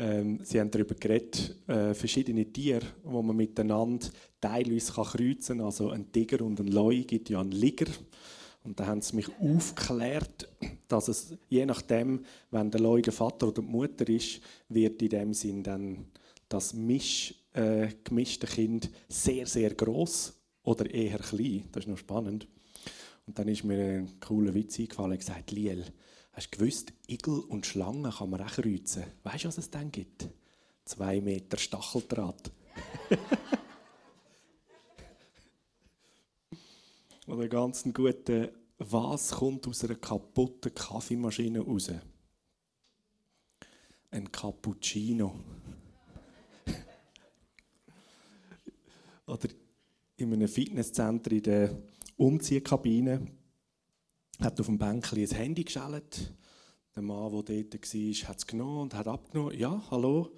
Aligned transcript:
Ähm, 0.00 0.38
sie 0.42 0.58
haben 0.58 0.70
darüber 0.70 0.94
geredet, 0.94 1.54
äh, 1.66 1.92
verschiedene 1.92 2.50
Tiere, 2.50 2.86
wo 3.04 3.20
man 3.20 3.36
miteinander 3.36 4.06
teilweise 4.40 4.92
kann 4.94 5.04
kreuzen 5.04 5.58
kann. 5.58 5.66
Also 5.66 5.90
ein 5.90 6.10
Tiger 6.10 6.42
und 6.42 6.58
ein 6.58 6.68
Leu 6.68 7.02
gibt 7.04 7.28
ja 7.28 7.38
einen 7.38 7.52
Liger. 7.52 7.86
Und 8.64 8.80
da 8.80 8.86
haben 8.86 9.02
sie 9.02 9.16
mich 9.16 9.28
aufgeklärt, 9.38 10.48
dass 10.88 11.08
es 11.08 11.34
je 11.50 11.66
nachdem, 11.66 12.24
wenn 12.50 12.70
der 12.70 12.80
Leu 12.80 13.02
der 13.02 13.12
Vater 13.12 13.48
oder 13.48 13.60
die 13.60 13.68
Mutter 13.68 14.08
ist, 14.08 14.40
wird 14.70 15.02
in 15.02 15.08
dem 15.10 15.34
Sinn 15.34 15.62
dann 15.62 16.06
das 16.48 16.72
Misch, 16.72 17.34
äh, 17.52 17.88
gemischte 18.02 18.46
Kind 18.46 18.90
sehr, 19.06 19.46
sehr 19.46 19.74
groß 19.74 20.32
oder 20.62 20.90
eher 20.90 21.18
klein. 21.18 21.64
Das 21.72 21.84
ist 21.84 21.90
noch 21.90 21.98
spannend. 21.98 22.48
Und 23.26 23.38
dann 23.38 23.48
ist 23.48 23.64
mir 23.64 23.98
ein 23.98 24.20
cooler 24.20 24.54
Witz 24.54 24.78
eingefallen. 24.78 25.18
Gesagt, 25.18 25.50
Liel, 25.50 25.84
hast 26.40 26.54
du 26.54 26.58
gewusst, 26.58 26.92
Igel 27.06 27.40
und 27.40 27.66
Schlangen 27.66 28.10
kann 28.10 28.30
man 28.30 28.40
auch 28.40 28.50
kreuzen. 28.50 29.04
Weißt 29.24 29.44
du, 29.44 29.48
was 29.48 29.58
es 29.58 29.70
dann 29.70 29.92
gibt? 29.92 30.26
Zwei 30.86 31.20
Meter 31.20 31.58
Stacheldraht. 31.58 32.50
Oder 37.26 37.46
ganz 37.46 37.84
einen 37.84 37.92
guten, 37.92 38.48
was 38.78 39.32
kommt 39.32 39.68
aus 39.68 39.84
einer 39.84 39.96
kaputten 39.96 40.74
Kaffeemaschine 40.74 41.60
raus? 41.60 41.90
Ein 44.10 44.32
Cappuccino. 44.32 45.38
Oder 49.26 49.50
in 50.16 50.32
einem 50.32 50.48
Fitnesscenter 50.48 51.32
in 51.32 51.42
der 51.42 51.76
Umziehkabine 52.16 53.26
hat 54.40 54.58
auf 54.58 54.66
dem 54.66 54.78
Bänkchen 54.78 55.18
ein 55.18 55.36
Handy 55.36 55.64
geschaltet. 55.64 56.32
Der 56.94 57.02
Mann, 57.02 57.30
der 57.44 57.64
dort 57.64 57.74
war, 57.74 58.28
hat 58.28 58.38
es 58.38 58.46
genommen 58.46 58.80
und 58.82 58.94
hat 58.94 59.06
abgenommen. 59.06 59.58
Ja, 59.58 59.82
hallo. 59.90 60.32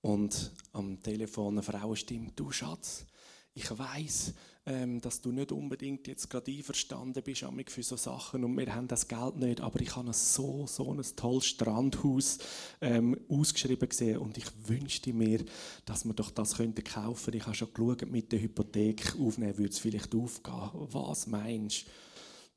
Und 0.00 0.52
am 0.72 1.02
Telefon 1.02 1.54
eine 1.54 1.62
Frauenstimme. 1.62 2.30
Du 2.36 2.52
Schatz, 2.52 3.06
ich 3.54 3.76
weiß, 3.76 4.34
ähm, 4.66 5.00
dass 5.00 5.20
du 5.20 5.32
nicht 5.32 5.50
unbedingt 5.50 6.06
jetzt 6.06 6.30
gerade 6.30 6.52
einverstanden 6.52 7.22
bist 7.24 7.42
für 7.70 7.82
so 7.82 7.96
Sachen 7.96 8.44
und 8.44 8.56
wir 8.56 8.72
haben 8.72 8.86
das 8.86 9.08
Geld 9.08 9.36
nicht, 9.36 9.60
aber 9.60 9.80
ich 9.80 9.96
habe 9.96 10.12
so, 10.12 10.66
so 10.68 10.92
ein 10.92 11.02
tolles 11.16 11.46
Strandhaus 11.46 12.38
ähm, 12.80 13.18
ausgeschrieben 13.28 13.88
gesehen 13.88 14.18
und 14.18 14.38
ich 14.38 14.46
wünschte 14.68 15.12
mir, 15.12 15.44
dass 15.84 16.04
wir 16.04 16.12
doch 16.14 16.30
das 16.30 16.56
könnten 16.56 16.84
kaufen. 16.84 17.34
Ich 17.34 17.46
habe 17.46 17.56
schon 17.56 17.72
geschaut, 17.72 18.08
mit 18.08 18.30
der 18.30 18.40
Hypothek 18.40 19.16
aufnehmen, 19.18 19.58
würde 19.58 19.72
es 19.72 19.78
vielleicht 19.78 20.14
aufgehen. 20.14 20.70
Was 20.72 21.26
meinst 21.26 21.86
du? 21.86 21.90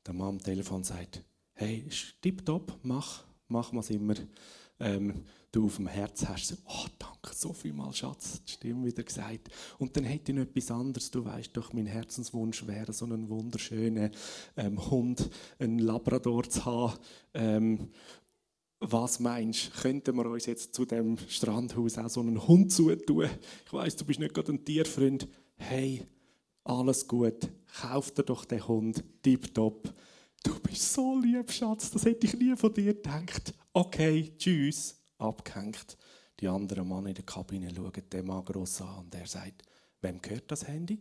Der 0.06 0.14
Mann 0.14 0.28
am 0.28 0.38
Telefon 0.42 0.82
sagt, 0.84 1.24
hey, 1.54 1.86
tipptopp, 2.20 2.78
mach, 2.82 3.24
mach 3.48 3.72
was 3.74 3.90
immer 3.90 4.14
ähm, 4.82 5.24
du 5.52 5.66
auf 5.66 5.76
dem 5.76 5.86
Herz 5.86 6.26
hast. 6.26 6.56
Oh, 6.66 6.86
danke 6.98 7.34
so 7.34 7.52
vielmals, 7.52 7.98
Schatz, 7.98 8.42
die 8.44 8.52
Stimme 8.52 8.86
wieder 8.86 9.02
gesagt. 9.02 9.50
Und 9.78 9.96
dann 9.96 10.04
hätte 10.04 10.32
ich 10.32 10.38
noch 10.38 10.44
etwas 10.44 10.70
anderes. 10.70 11.10
Du 11.10 11.24
weißt 11.24 11.56
doch, 11.56 11.72
mein 11.72 11.86
Herzenswunsch 11.86 12.66
wäre, 12.66 12.92
so 12.92 13.04
einen 13.04 13.28
wunderschönen 13.28 14.10
ähm, 14.56 14.90
Hund, 14.90 15.30
einen 15.58 15.78
Labrador 15.78 16.44
zu 16.48 16.64
haben. 16.64 16.98
Ähm, 17.34 17.90
was 18.80 19.20
meinst 19.20 19.68
du, 19.68 19.80
könnten 19.82 20.16
wir 20.16 20.26
uns 20.26 20.46
jetzt 20.46 20.74
zu 20.74 20.84
dem 20.84 21.16
Strandhaus 21.28 21.98
auch 21.98 22.08
so 22.08 22.20
einen 22.20 22.44
Hund 22.48 22.72
zutun? 22.72 23.28
Ich 23.66 23.72
weiß, 23.72 23.94
du 23.96 24.04
bist 24.04 24.18
nicht 24.18 24.34
gerade 24.34 24.52
ein 24.52 24.64
Tierfreund. 24.64 25.28
Hey, 25.56 26.04
alles 26.64 27.06
gut, 27.06 27.48
kauf 27.80 28.10
dir 28.12 28.22
doch 28.22 28.44
den 28.44 28.66
Hund, 28.66 29.02
tipptopp. 29.22 29.92
Du 30.42 30.58
bist 30.60 30.92
so 30.92 31.18
lieb, 31.18 31.50
Schatz, 31.52 31.90
das 31.90 32.04
hätte 32.04 32.26
ich 32.26 32.34
nie 32.34 32.56
von 32.56 32.74
dir 32.74 32.94
gedacht. 32.94 33.54
Okay, 33.72 34.32
tschüss, 34.36 34.96
abgehängt. 35.18 35.96
Die 36.40 36.48
anderen 36.48 36.88
Mann 36.88 37.06
in 37.06 37.14
der 37.14 37.24
Kabine 37.24 37.72
schauen 37.74 37.92
den 38.12 38.26
Mann 38.26 38.44
gross 38.44 38.80
an 38.82 39.04
und 39.04 39.14
er 39.14 39.26
sagt, 39.26 39.62
wem 40.00 40.20
gehört 40.20 40.50
das 40.50 40.66
Handy? 40.66 41.00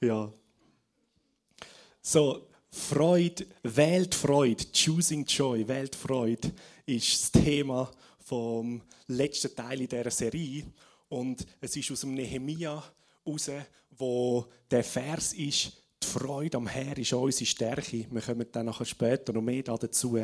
ja. 0.00 0.32
So, 2.02 2.48
Freude, 2.70 3.46
wählt 3.62 4.14
Freude, 4.14 4.64
choosing 4.72 5.24
joy, 5.24 5.66
wählt 5.66 5.94
Freude 5.94 6.52
ist 6.86 7.34
das 7.34 7.42
Thema 7.44 7.90
vom 8.18 8.82
letzten 9.06 9.54
Teil 9.54 9.80
in 9.80 9.88
dieser 9.88 10.10
Serie. 10.10 10.64
Und 11.08 11.46
es 11.60 11.76
ist 11.76 11.90
aus 11.90 12.00
dem 12.00 12.14
Nehemia 12.14 12.82
raus, 13.26 13.50
wo 13.90 14.46
der 14.70 14.84
Vers 14.84 15.32
ist, 15.32 15.72
die 16.02 16.06
Freude 16.06 16.56
am 16.56 16.66
Herr 16.66 16.96
ist 16.96 17.12
unsere 17.12 17.46
Stärke. 17.46 18.06
Wir 18.10 18.20
kommen 18.22 18.46
dann 18.52 18.66
nachher 18.66 18.84
später 18.84 19.32
noch 19.32 19.42
mehr 19.42 19.62
dazu, 19.62 20.18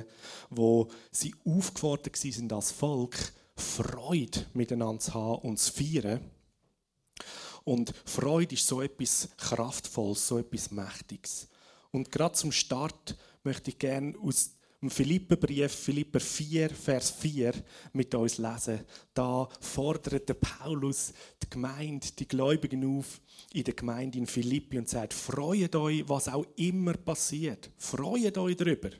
wo 0.50 0.88
sie 1.10 1.34
aufgefordert 1.44 2.16
sind 2.16 2.52
als 2.52 2.70
Volk, 2.70 3.16
Freude 3.56 4.46
miteinander 4.54 5.00
zu 5.00 5.14
haben 5.14 5.48
und 5.48 5.58
zu 5.58 5.72
feiern. 5.72 6.20
Und 7.64 7.92
Freude 8.04 8.54
ist 8.54 8.66
so 8.66 8.82
etwas 8.82 9.28
Kraftvolles, 9.36 10.28
so 10.28 10.38
etwas 10.38 10.70
Mächtiges. 10.70 11.48
Und 11.90 12.10
gerade 12.12 12.34
zum 12.34 12.52
Start 12.52 13.16
möchte 13.42 13.70
ich 13.70 13.78
gerne 13.78 14.14
aus 14.18 14.53
im 14.84 14.90
Philipperbrief, 14.90 15.72
Philipper 15.72 16.20
4, 16.20 16.68
Vers 16.68 17.10
4, 17.12 17.54
mit 17.94 18.14
uns 18.14 18.36
lesen. 18.36 18.80
Da 19.14 19.48
fordert 19.58 20.28
der 20.28 20.34
Paulus 20.34 21.14
die 21.42 21.48
Gemeinde, 21.48 22.06
die 22.18 22.28
Gläubigen 22.28 22.98
auf 22.98 23.18
in 23.54 23.64
der 23.64 23.72
Gemeinde 23.72 24.18
in 24.18 24.26
Philippi 24.26 24.76
und 24.76 24.88
sagt: 24.88 25.14
Freut 25.14 25.74
euch, 25.74 26.06
was 26.06 26.28
auch 26.28 26.44
immer 26.56 26.92
passiert. 26.94 27.70
Freut 27.78 28.36
euch 28.36 28.56
darüber. 28.56 28.90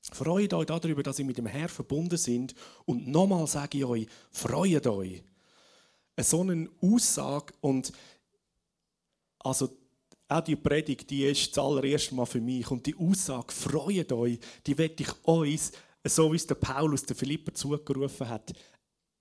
Freut 0.00 0.52
euch 0.54 0.66
darüber, 0.66 1.02
dass 1.04 1.20
ihr 1.20 1.24
mit 1.24 1.38
dem 1.38 1.46
Herrn 1.46 1.68
verbunden 1.68 2.16
sind. 2.16 2.54
Und 2.84 3.06
nochmal 3.06 3.46
sage 3.46 3.78
ich 3.78 3.84
euch: 3.84 4.08
Freut 4.32 4.88
euch. 4.88 5.22
So 6.20 6.42
eine 6.42 6.68
Aussage 6.82 7.54
und 7.60 7.92
also 9.38 9.70
auch 10.30 10.42
die 10.42 10.56
Predigt, 10.56 11.10
die 11.10 11.24
ist 11.24 11.56
das 11.56 11.64
allererste 11.64 12.14
Mal 12.14 12.26
für 12.26 12.40
mich. 12.40 12.70
Und 12.70 12.86
die 12.86 12.94
Aussage, 12.94 13.52
freut 13.52 14.12
euch, 14.12 14.38
die 14.66 14.76
werde 14.76 15.02
ich 15.02 15.24
uns, 15.24 15.72
so 16.04 16.32
wie 16.32 16.36
es 16.36 16.46
der 16.46 16.54
Paulus 16.54 17.04
der 17.04 17.16
Philipper 17.16 17.52
zugerufen 17.52 18.28
hat, 18.28 18.52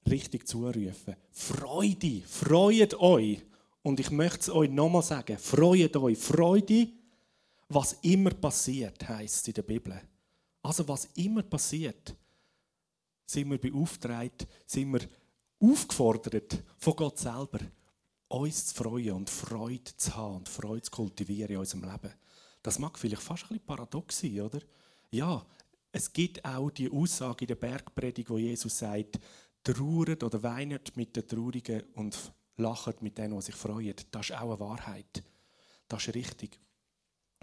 richtig 0.10 0.48
zurufen. 0.48 1.16
Freude, 1.32 2.22
freut 2.26 2.94
euch. 3.00 3.42
Und 3.82 4.00
ich 4.00 4.12
möchte 4.12 4.40
es 4.40 4.50
euch 4.50 4.70
nochmal 4.70 5.04
sagen, 5.04 5.38
freut 5.38 5.96
euch, 5.98 6.18
Freude, 6.18 6.90
was 7.70 7.98
immer 8.02 8.32
passiert, 8.32 9.08
heißt 9.08 9.36
es 9.36 9.48
in 9.48 9.54
der 9.54 9.62
Bibel. 9.62 10.02
Also 10.62 10.88
was 10.88 11.06
immer 11.16 11.44
passiert, 11.44 12.16
sind 13.26 13.50
wir 13.50 13.58
beauftragt, 13.58 14.48
sind 14.66 14.92
wir 14.92 15.02
aufgefordert 15.60 16.64
von 16.78 16.96
Gott 16.96 17.18
selber 17.18 17.60
uns 18.30 18.68
zu 18.68 18.76
freuen 18.76 19.14
und 19.14 19.30
Freude 19.30 19.96
zu 19.98 20.16
haben 20.16 20.38
und 20.38 20.50
Freude 20.50 20.84
zu 20.84 20.92
kultivieren 20.92 21.52
in 21.52 21.58
unserem 21.58 21.84
Leben. 21.84 22.14
Das 22.62 22.80
mag 22.80 22.98
vielleicht 22.98 23.22
fast 23.22 23.44
ein 23.44 23.50
bisschen 23.50 23.66
paradox 23.66 24.20
sein, 24.20 24.42
oder? 24.42 24.62
Ja, 25.12 25.46
es 25.92 26.14
gibt 26.14 26.46
auch 26.46 26.70
die 26.70 26.92
Aussage 26.92 27.46
in 27.46 27.48
der 27.48 27.56
Bergpredigt, 27.56 28.30
wo 28.30 28.38
Jesus 28.38 28.78
sagt, 28.78 29.20
trauert 29.64 30.24
oder 30.24 30.42
weinet 30.44 30.96
mit 30.96 31.16
den 31.16 31.28
Traurigen 31.28 31.84
und 31.96 32.18
lacht 32.58 33.02
mit 33.02 33.18
denen, 33.18 33.36
die 33.36 33.42
sich 33.42 33.56
freuen. 33.56 33.96
Das 34.12 34.30
ist 34.30 34.36
auch 34.36 34.52
eine 34.52 34.60
Wahrheit. 34.60 35.24
Das 35.88 36.08
ist 36.08 36.14
richtig. 36.14 36.60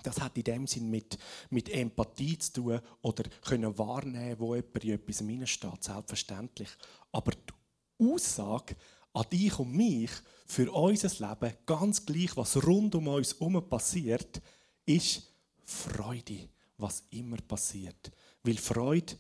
Das 0.03 0.21
hat 0.21 0.37
in 0.37 0.45
dem 0.45 0.67
Sinn 0.67 0.89
mit, 0.91 1.19
mit 1.51 1.69
Empathie 1.69 2.39
zu 2.39 2.53
tun 2.53 2.81
oder 3.03 3.25
können 3.41 3.77
wahrnehmen, 3.77 4.39
wo 4.39 4.55
jemand 4.55 4.85
in 4.85 4.93
etwas 4.93 5.19
hineinsteht, 5.19 5.83
selbstverständlich. 5.83 6.69
Aber 7.11 7.33
die 7.33 8.05
Aussage 8.05 8.77
an 9.17 9.25
dich 9.31 9.59
und 9.59 9.73
mich 9.73 10.11
für 10.47 10.71
unser 10.71 11.09
Leben, 11.09 11.57
ganz 11.65 12.05
gleich, 12.05 12.37
was 12.37 12.63
rund 12.65 12.95
um 12.95 13.09
uns 13.09 13.39
herum 13.39 13.67
passiert, 13.69 14.43
ist 14.85 15.23
Freude, 15.65 16.49
was 16.77 17.03
immer 17.11 17.39
passiert. 17.39 18.13
Weil 18.43 18.59
Freude 18.59 19.15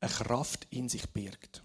eine 0.00 0.10
Kraft 0.10 0.66
in 0.70 0.88
sich 0.88 1.08
birgt. 1.10 1.62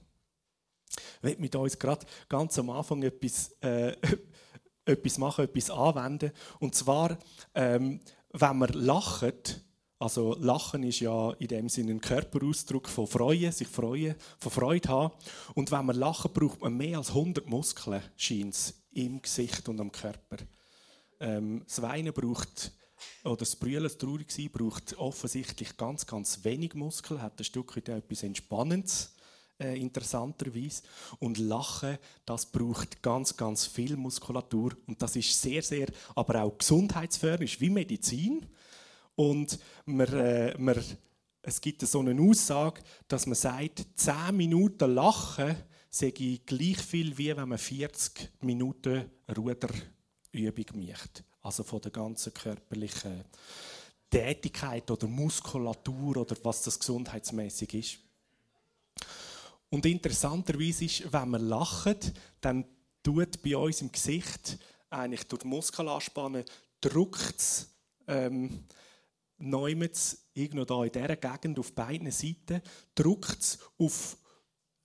Ich 1.17 1.23
will 1.23 1.37
mit 1.39 1.55
uns 1.55 1.79
gerade 1.79 2.05
ganz 2.29 2.57
am 2.59 2.69
Anfang 2.69 3.01
etwas, 3.01 3.51
äh, 3.61 3.97
etwas 4.85 5.17
machen, 5.17 5.45
etwas 5.45 5.71
anwenden. 5.71 6.31
Und 6.59 6.75
zwar, 6.75 7.17
ähm, 7.55 7.99
wenn 8.31 8.57
wir 8.57 8.67
lachen, 8.67 9.33
also 10.03 10.35
Lachen 10.41 10.83
ist 10.83 10.99
ja 10.99 11.31
in 11.39 11.47
dem 11.47 11.69
Sinne 11.69 11.91
ein 11.91 12.01
Körperausdruck 12.01 12.89
von 12.89 13.07
Freuen, 13.07 13.53
sich 13.53 13.69
freuen, 13.69 14.15
von 14.37 14.51
Freude 14.51 14.89
haben. 14.89 15.13
Und 15.55 15.71
wenn 15.71 15.85
man 15.85 15.95
lachen, 15.95 16.33
braucht 16.33 16.59
man 16.59 16.75
mehr 16.75 16.97
als 16.97 17.09
100 17.09 17.47
Muskeln, 17.47 18.03
scheint 18.17 18.73
im 18.91 19.21
Gesicht 19.21 19.69
und 19.69 19.79
am 19.79 19.93
Körper. 19.93 20.43
Ähm, 21.21 21.63
das 21.65 21.81
Weinen 21.81 22.11
braucht, 22.11 22.73
oder 23.23 23.37
das 23.37 23.55
Brüllen, 23.55 23.83
das 23.83 23.97
Traurigsein, 23.97 24.51
braucht 24.51 24.93
offensichtlich 24.97 25.77
ganz, 25.77 26.05
ganz 26.05 26.43
wenig 26.43 26.73
Muskeln, 26.73 27.21
hat 27.21 27.39
ein 27.39 27.45
Stück 27.45 27.77
weit 27.77 27.87
etwas 27.87 28.23
Entspannendes, 28.23 29.13
äh, 29.57 29.79
interessanterweise. 29.79 30.83
Und 31.19 31.37
Lachen, 31.37 31.97
das 32.25 32.45
braucht 32.45 33.01
ganz, 33.01 33.37
ganz 33.37 33.67
viel 33.67 33.95
Muskulatur. 33.95 34.73
Und 34.85 35.01
das 35.01 35.15
ist 35.15 35.41
sehr, 35.41 35.61
sehr, 35.61 35.87
aber 36.13 36.43
auch 36.43 36.57
gesundheitsfördernd, 36.57 37.61
wie 37.61 37.69
Medizin. 37.69 38.45
Und 39.15 39.59
wir, 39.85 40.13
äh, 40.13 40.55
wir 40.57 40.83
es 41.45 41.59
gibt 41.59 41.81
so 41.81 41.99
eine 41.99 42.19
Aussage, 42.21 42.81
dass 43.07 43.25
man 43.25 43.35
sagt, 43.35 43.85
10 43.95 44.35
Minuten 44.35 44.93
Lachen 44.93 45.57
sei 45.89 46.11
gleich 46.11 46.77
viel, 46.77 47.17
wie 47.17 47.35
wenn 47.35 47.49
man 47.49 47.57
40 47.57 48.29
Minuten 48.41 49.11
Ruderübung 49.35 50.85
macht. 50.87 51.23
Also 51.41 51.63
von 51.63 51.81
der 51.81 51.91
ganzen 51.91 52.33
körperlichen 52.33 53.25
Tätigkeit 54.09 54.89
oder 54.89 55.07
Muskulatur 55.07 56.17
oder 56.17 56.37
was 56.43 56.63
das 56.63 56.79
gesundheitsmäßig 56.79 57.73
ist. 57.73 57.97
Und 59.69 59.85
interessanterweise 59.85 60.85
ist, 60.85 61.11
wenn 61.11 61.29
wir 61.29 61.39
lachen, 61.39 61.97
dann 62.39 62.63
tut 63.03 63.41
bei 63.43 63.57
uns 63.57 63.81
im 63.81 63.91
Gesicht 63.91 64.57
eigentlich 64.89 65.27
durch 65.27 65.41
die 65.41 65.47
Muskelanspannen 65.47 66.45
drückt 66.79 67.39
es 67.39 67.67
ähm, 69.43 69.89
irgendwo 70.33 70.65
da 70.65 70.83
in 70.83 70.91
dieser 70.91 71.15
Gegend 71.15 71.59
auf 71.59 71.73
beiden 71.73 72.11
Seiten, 72.11 72.61
drückt 72.95 73.39
es 73.39 73.59
auf 73.77 74.17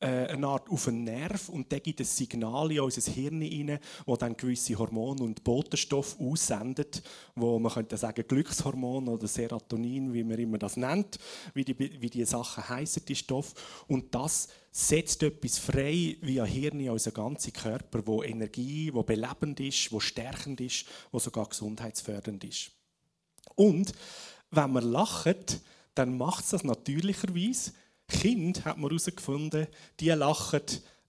äh, 0.00 0.26
eine 0.26 0.46
Art 0.46 0.68
auf 0.70 0.86
einen 0.86 1.04
Nerv 1.04 1.48
und 1.48 1.72
der 1.72 1.80
gibt 1.80 2.00
ein 2.00 2.06
Signal 2.06 2.70
in 2.70 2.80
unser 2.80 3.10
Hirn 3.10 3.40
hinein, 3.40 3.80
wo 4.06 4.16
dann 4.16 4.36
gewisse 4.36 4.78
Hormone 4.78 5.22
und 5.22 5.42
Botenstoffe 5.42 6.18
aussendet, 6.20 7.02
wo 7.34 7.58
man 7.58 7.72
könnte 7.72 7.96
sagen 7.96 8.24
Glückshormon 8.26 9.08
oder 9.08 9.26
Serotonin, 9.26 10.12
wie 10.12 10.22
man 10.22 10.38
immer 10.38 10.58
das 10.58 10.76
nennt, 10.76 11.18
wie 11.52 11.64
die, 11.64 11.76
wie 11.78 12.10
die 12.10 12.24
Sachen 12.24 12.68
heißen, 12.68 13.04
die 13.06 13.16
Stoffe. 13.16 13.56
Und 13.88 14.14
das 14.14 14.48
setzt 14.70 15.22
etwas 15.24 15.58
frei 15.58 16.16
via 16.20 16.44
Hirn 16.44 16.78
in 16.78 16.90
unseren 16.90 17.14
ganzen 17.14 17.52
Körper, 17.52 18.06
wo 18.06 18.22
Energie, 18.22 18.92
wo 18.94 19.02
belebend 19.02 19.58
ist, 19.58 19.90
wo 19.90 19.98
stärkend 19.98 20.60
ist, 20.60 20.86
wo 21.10 21.18
sogar 21.18 21.48
gesundheitsfördernd 21.48 22.44
ist. 22.44 22.70
Und 23.56 23.92
wenn 24.50 24.72
man 24.72 24.84
lacht, 24.84 25.60
dann 25.94 26.16
macht 26.16 26.44
es 26.44 26.50
das 26.50 26.64
natürlicherweise 26.64 27.72
Kind 28.08 28.64
hat 28.64 28.78
man 28.78 28.90
herausgefunden, 28.90 29.66
die 30.00 30.08
lachen 30.08 30.62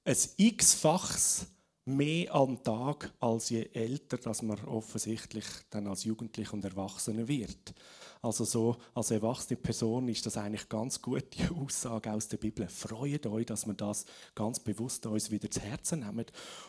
ein 0.03 0.18
x-faches 0.36 1.47
mehr 1.86 2.36
am 2.36 2.62
Tag, 2.62 3.12
als 3.19 3.50
je 3.50 3.69
älter 3.74 4.18
dass 4.18 4.41
man 4.41 4.59
offensichtlich 4.65 5.45
dann 5.69 5.88
als 5.88 6.03
Jugendlicher 6.03 6.53
und 6.53 6.65
Erwachsener 6.65 7.27
wird. 7.27 7.74
Also 8.21 8.44
so 8.44 8.77
als 8.94 9.12
erwachsene 9.12 9.56
Person 9.57 10.09
ist 10.09 10.25
das 10.25 10.38
eigentlich 10.38 10.68
ganz 10.68 11.01
gute 11.01 11.56
Aussage 11.56 12.12
aus 12.12 12.27
der 12.27 12.38
Bibel. 12.38 12.68
Freut 12.68 13.25
euch, 13.25 13.45
dass 13.45 13.65
wir 13.65 13.74
das 13.74 14.06
ganz 14.36 14.59
bewusst 14.59 15.06
uns 15.06 15.31
wieder 15.31 15.50
zu 15.50 15.62
Herzen 15.62 16.01
nehmen 16.01 16.25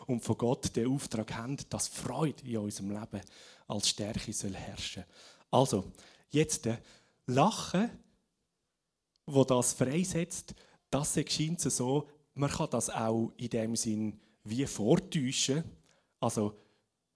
und 0.07 0.23
von 0.23 0.37
Gott 0.37 0.73
den 0.75 0.87
Auftrag 0.87 1.33
haben, 1.35 1.57
dass 1.69 1.89
Freude 1.89 2.43
in 2.45 2.57
unserem 2.57 2.91
Leben 2.91 3.21
als 3.67 3.89
Stärke 3.89 4.31
soll 4.31 4.53
herrschen. 4.53 5.03
Also 5.51 5.91
jetzt 6.31 6.65
äh, 6.67 6.77
Lachen 7.27 7.89
wo 9.25 9.43
das 9.43 9.73
freisetzt, 9.73 10.55
das 10.89 11.17
scheint 11.27 11.61
so, 11.61 12.07
man 12.33 12.49
kann 12.49 12.69
das 12.69 12.89
auch 12.89 13.31
in 13.37 13.49
dem 13.49 13.75
Sinn 13.75 14.19
wie 14.43 14.65
vortäuschen. 14.65 15.63
Also 16.19 16.57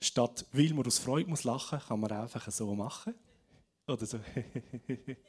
statt 0.02 0.46
weil 0.52 0.74
man 0.74 0.86
aus 0.86 1.00
Freude 1.00 1.30
muss 1.30 1.44
lachen, 1.44 1.80
kann 1.80 2.00
man 2.00 2.12
einfach 2.12 2.50
so 2.52 2.74
machen. 2.76 3.16
Oder 3.88 4.06
so. 4.06 4.20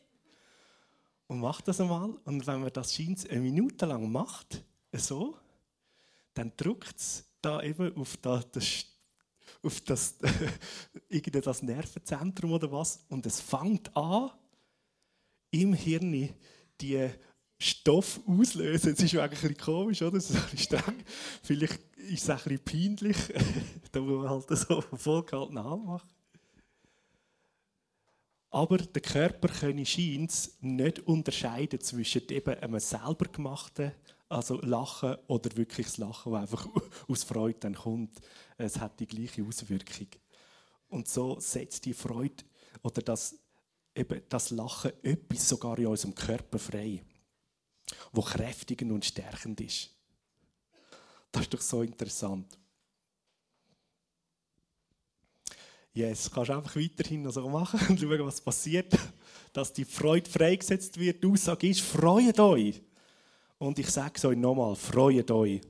und 1.28 1.40
macht 1.40 1.68
das 1.68 1.80
einmal. 1.80 2.10
Und 2.24 2.46
wenn 2.46 2.60
man 2.60 2.72
das 2.72 2.94
scheint 2.94 3.28
eine 3.28 3.40
Minute 3.40 3.86
lang 3.86 4.10
macht, 4.10 4.64
so, 4.92 5.36
dann 6.34 6.52
drückt 6.56 6.96
es 6.96 7.24
da 7.42 7.62
eben 7.62 7.96
auf 7.96 8.16
das, 8.18 8.50
das 8.50 8.84
auf 9.62 9.80
das, 9.82 10.16
das 11.42 11.62
Nervenzentrum 11.62 12.52
oder 12.52 12.70
was 12.70 13.04
und 13.08 13.26
es 13.26 13.40
fängt 13.40 13.96
an, 13.96 14.30
im 15.50 15.74
Hirn 15.74 16.30
die 16.80 17.10
Stoff 17.58 18.20
auslösen. 18.26 18.92
Es 18.92 19.00
ist 19.00 19.12
ja 19.12 19.24
eigentlich 19.24 19.58
komisch, 19.58 20.02
oder? 20.02 20.18
Es 20.18 20.30
ist 20.30 20.36
ein 20.36 20.50
bisschen 20.50 20.78
streng. 20.78 21.04
Vielleicht 21.42 21.80
ist 21.96 22.24
es 22.24 22.30
auch 22.30 22.46
ein 22.46 22.58
bisschen 22.58 22.96
peinlich, 22.96 23.16
da 23.92 24.00
muss 24.00 24.22
man 24.22 24.30
halt 24.30 24.58
so 24.58 24.80
vollgehalten 24.80 25.54
machen. 25.54 26.02
Aber 28.50 28.78
der 28.78 29.02
Körper 29.02 29.48
könne 29.48 29.84
scheint 29.84 30.50
nicht 30.60 31.00
unterscheiden 31.00 31.80
zwischen 31.80 32.28
eben 32.28 32.54
einem 32.54 32.78
selber 32.78 33.26
gemachten, 33.26 33.92
also 34.28 34.60
Lachen 34.60 35.16
oder 35.28 35.56
wirklich 35.56 35.86
das 35.86 35.98
Lachen, 35.98 36.32
das 36.32 36.42
einfach 36.42 36.68
aus 37.08 37.24
Freude 37.24 37.58
dann 37.60 37.74
kommt. 37.74 38.20
Es 38.58 38.78
hat 38.78 38.98
die 39.00 39.06
gleiche 39.06 39.44
Auswirkung. 39.44 40.08
Und 40.88 41.08
so 41.08 41.38
setzt 41.40 41.84
die 41.84 41.94
Freude 41.94 42.44
oder 42.82 43.02
das 43.02 43.38
eben 43.94 44.22
das 44.28 44.50
Lachen 44.50 44.92
etwas 45.02 45.48
sogar 45.48 45.78
in 45.78 45.86
unserem 45.86 46.14
Körper 46.14 46.58
frei, 46.58 47.02
wo 48.12 48.20
kräftigend 48.20 48.92
und 48.92 49.04
stärkend 49.04 49.60
ist. 49.60 49.90
Das 51.32 51.42
ist 51.42 51.54
doch 51.54 51.60
so 51.60 51.82
interessant. 51.82 52.58
Yes, 55.92 56.30
kannst 56.30 56.50
einfach 56.50 56.76
weiterhin 56.76 57.30
so 57.30 57.48
machen 57.48 57.80
und 57.88 57.98
schauen, 57.98 58.26
was 58.26 58.40
passiert, 58.40 58.92
dass 59.52 59.72
die 59.72 59.86
Freude 59.86 60.28
freigesetzt 60.28 60.98
wird. 60.98 61.22
Die 61.22 61.26
Aussage 61.26 61.68
ist, 61.68 61.80
freut 61.80 62.38
euch. 62.38 62.82
Und 63.58 63.78
ich 63.78 63.88
sage 63.88 64.12
es 64.16 64.24
euch 64.24 64.36
nochmal, 64.36 64.76
freut 64.76 65.30
euch. 65.30 65.62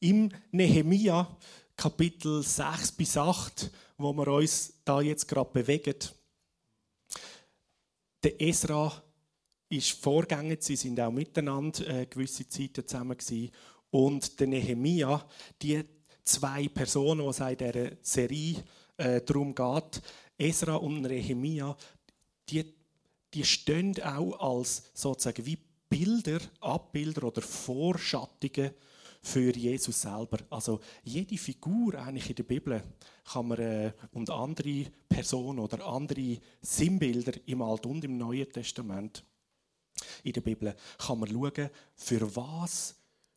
Im 0.00 0.30
Nehemia 0.50 1.36
Kapitel 1.74 2.42
6 2.42 2.92
bis 2.92 3.16
8, 3.16 3.70
wo 3.96 4.12
wir 4.12 4.28
uns 4.28 4.74
da 4.84 5.00
jetzt 5.00 5.26
gerade 5.26 5.50
bewegen, 5.50 5.94
der 8.22 8.40
Esra 8.40 9.02
ist 9.70 9.92
Vorgänger, 9.92 10.56
sie 10.60 10.76
sind 10.76 11.00
auch 11.00 11.10
miteinander 11.10 11.88
äh, 11.88 12.06
gewisse 12.06 12.48
Zeiten 12.48 12.86
zusammen 12.86 13.16
gewesen. 13.16 13.50
Und 13.90 14.38
der 14.38 14.48
Nehemia, 14.48 15.26
die 15.62 15.82
zwei 16.22 16.68
Personen, 16.68 17.22
die 17.22 17.28
es 17.28 17.40
in 17.40 17.56
dieser 17.56 17.96
Serie 18.02 18.64
äh, 18.98 19.22
darum 19.22 19.54
geht, 19.54 20.02
Esra 20.36 20.76
und 20.76 21.02
Nehemia, 21.02 21.76
die, 22.50 22.74
die 23.32 23.44
stehen 23.44 23.94
auch 24.02 24.38
als 24.38 24.90
sozusagen 24.92 25.46
wie 25.46 25.58
Bilder, 25.88 26.40
Abbilder 26.60 27.24
oder 27.24 27.42
Vorschattungen 27.42 28.72
für 29.22 29.56
Jesus 29.56 30.02
selber. 30.02 30.38
Also 30.50 30.80
jede 31.02 31.36
Figur 31.36 31.94
eigentlich 31.94 32.30
in 32.30 32.36
der 32.36 32.42
Bibel 32.44 32.82
kann 33.24 33.48
man 33.48 33.58
äh, 33.58 33.92
und 34.12 34.30
andere 34.30 34.86
Personen 35.08 35.58
oder 35.58 35.84
andere 35.84 36.38
Sinnbilder 36.60 37.32
im 37.46 37.62
Alten 37.62 37.88
und 37.88 38.04
im 38.04 38.18
Neuen 38.18 38.50
Testament 38.50 39.24
in 40.22 40.32
der 40.32 40.40
Bibel 40.40 40.74
kann 40.98 41.18
man 41.18 41.28
schauen, 41.28 41.70
für 41.94 42.36
was 42.36 42.96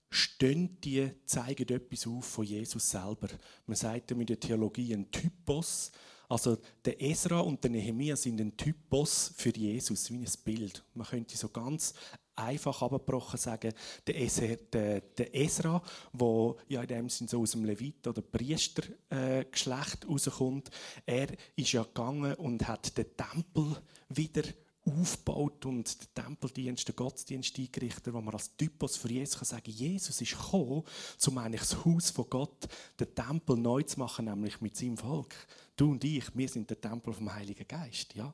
stehen 0.10 0.80
die, 0.82 1.12
zeigen 1.26 1.70
etwas 1.70 2.08
auf 2.08 2.26
von 2.26 2.46
Jesus 2.46 2.90
selber. 2.90 3.30
Man 3.66 3.76
sagt 3.76 4.16
mit 4.16 4.30
der 4.30 4.40
Theologie 4.40 4.94
ein 4.94 5.12
Typos. 5.12 5.92
Also 6.28 6.58
der 6.86 7.02
Esra 7.02 7.40
und 7.40 7.64
der 7.64 7.72
Nehemia 7.72 8.16
sind 8.16 8.40
ein 8.40 8.56
Typos 8.56 9.34
für 9.36 9.56
Jesus, 9.56 10.12
wie 10.12 10.18
ein 10.18 10.28
Bild. 10.44 10.84
Man 10.94 11.08
könnte 11.08 11.38
so 11.38 11.50
ganz 11.50 11.94
einfach 12.40 12.82
abgebrochen 12.82 13.40
sagen, 13.40 13.74
der, 14.08 14.20
Esra, 14.20 14.56
der, 14.72 15.02
der 15.02 15.36
Esra, 15.36 15.82
wo 16.14 16.58
ja 16.68 16.82
in 16.82 16.88
dem 16.88 17.10
Sinne 17.10 17.30
so 17.30 17.42
aus 17.42 17.52
dem 17.52 17.66
Levit- 17.66 18.08
oder 18.08 18.22
Priestergeschlecht 18.22 20.04
äh, 20.04 20.08
rauskommt, 20.08 20.70
er 21.06 21.28
ist 21.56 21.72
ja 21.72 21.84
gegangen 21.84 22.34
und 22.36 22.68
hat 22.68 22.98
den 22.98 23.06
Tempel 23.16 23.78
wieder 24.10 24.44
aufgebaut 24.90 25.66
und 25.66 26.02
den 26.02 26.08
Tempeldienst, 26.14 26.88
den 26.88 26.96
Gottesdienst 26.96 27.58
eingerichtet, 27.58 28.14
wo 28.14 28.22
man 28.22 28.34
als 28.34 28.56
Typus 28.56 28.98
für 28.98 29.12
Jesus 29.12 29.40
kann 29.40 29.46
sagen 29.46 29.72
Jesus 29.72 30.22
ist 30.22 30.38
gekommen, 30.38 30.84
um 31.28 31.38
eigentlich 31.38 31.62
das 31.62 31.86
Haus 31.86 32.10
von 32.10 32.30
Gott, 32.30 32.68
den 33.00 33.14
Tempel 33.14 33.58
neu 33.58 33.84
zu 33.84 34.00
machen, 34.00 34.26
nämlich 34.26 34.62
mit 34.62 34.76
seinem 34.76 34.98
Volk. 34.98 35.36
Du 35.76 35.92
und 35.92 36.04
ich, 36.04 36.26
wir 36.36 36.50
sind 36.50 36.70
der 36.70 36.82
Tempel 36.82 37.14
vom 37.14 37.34
Heiligen 37.34 37.68
Geist. 37.68 38.14
Ja? 38.14 38.34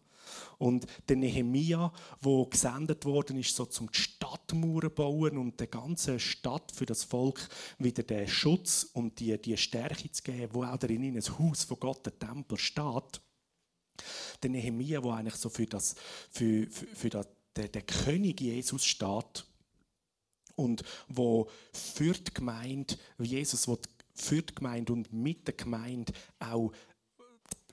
Und 0.57 0.85
der 1.07 1.17
Nehemia, 1.17 1.91
wo 2.21 2.45
gesendet 2.45 3.05
worden 3.05 3.37
ist, 3.37 3.55
so 3.55 3.65
zum 3.65 3.89
Stadtmauern 3.91 4.93
bauen 4.93 5.37
und 5.37 5.59
der 5.59 5.67
ganzen 5.67 6.19
Stadt 6.19 6.71
für 6.71 6.85
das 6.85 7.03
Volk 7.03 7.47
wieder 7.77 8.03
den 8.03 8.27
Schutz 8.27 8.89
und 8.93 9.19
die, 9.19 9.39
die 9.39 9.57
Stärke 9.57 10.11
zu 10.11 10.23
geben, 10.23 10.53
wo 10.53 10.63
auch 10.63 10.77
darin 10.77 11.03
ein 11.03 11.39
Haus 11.39 11.63
von 11.63 11.79
Gott, 11.79 12.05
der 12.05 12.17
Tempel, 12.17 12.57
steht. 12.57 13.21
Der 14.41 14.49
Nehemia, 14.49 15.03
wo 15.03 15.11
eigentlich 15.11 15.35
so 15.35 15.49
für, 15.49 15.65
das, 15.65 15.95
für, 16.29 16.67
für, 16.69 16.87
für 16.87 17.09
das, 17.09 17.27
der, 17.55 17.67
der 17.69 17.81
König 17.83 18.41
Jesus 18.41 18.85
steht 18.85 19.45
und 20.55 20.83
wo 21.07 21.49
für 21.71 22.13
die 22.13 22.33
Gemeinde, 22.33 22.95
Jesus 23.19 23.67
will 23.67 23.79
für 24.13 24.41
die 24.41 24.55
Gemeinde 24.55 24.93
und 24.93 25.11
mit 25.11 25.45
der 25.47 25.55
Gemeinde 25.55 26.13
auch 26.39 26.71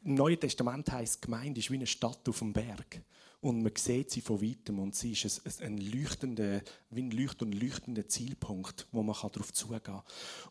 im 0.05 0.15
Neuen 0.15 0.41
Testament 0.41 0.91
heißt 0.91 1.23
Gemeinde 1.23 1.61
ist 1.61 1.71
wie 1.71 1.77
eine 1.77 1.87
Stadt 1.87 2.29
auf 2.29 2.41
dem 2.41 2.53
Berg. 2.53 3.03
Und 3.41 3.63
man 3.63 3.73
sieht 3.77 4.11
sie 4.11 4.21
von 4.21 4.43
weitem 4.43 4.79
und 4.79 4.95
sie 4.95 5.13
ist 5.13 5.63
ein, 5.63 5.79
leuchtender, 5.79 6.63
wie 6.91 7.03
ein 7.03 7.11
leuchtender 7.11 8.09
Zielpunkt, 8.09 8.87
wo 8.93 9.03
man 9.03 9.17
darauf 9.17 9.53
zugehen 9.53 9.83
kann. 9.83 10.03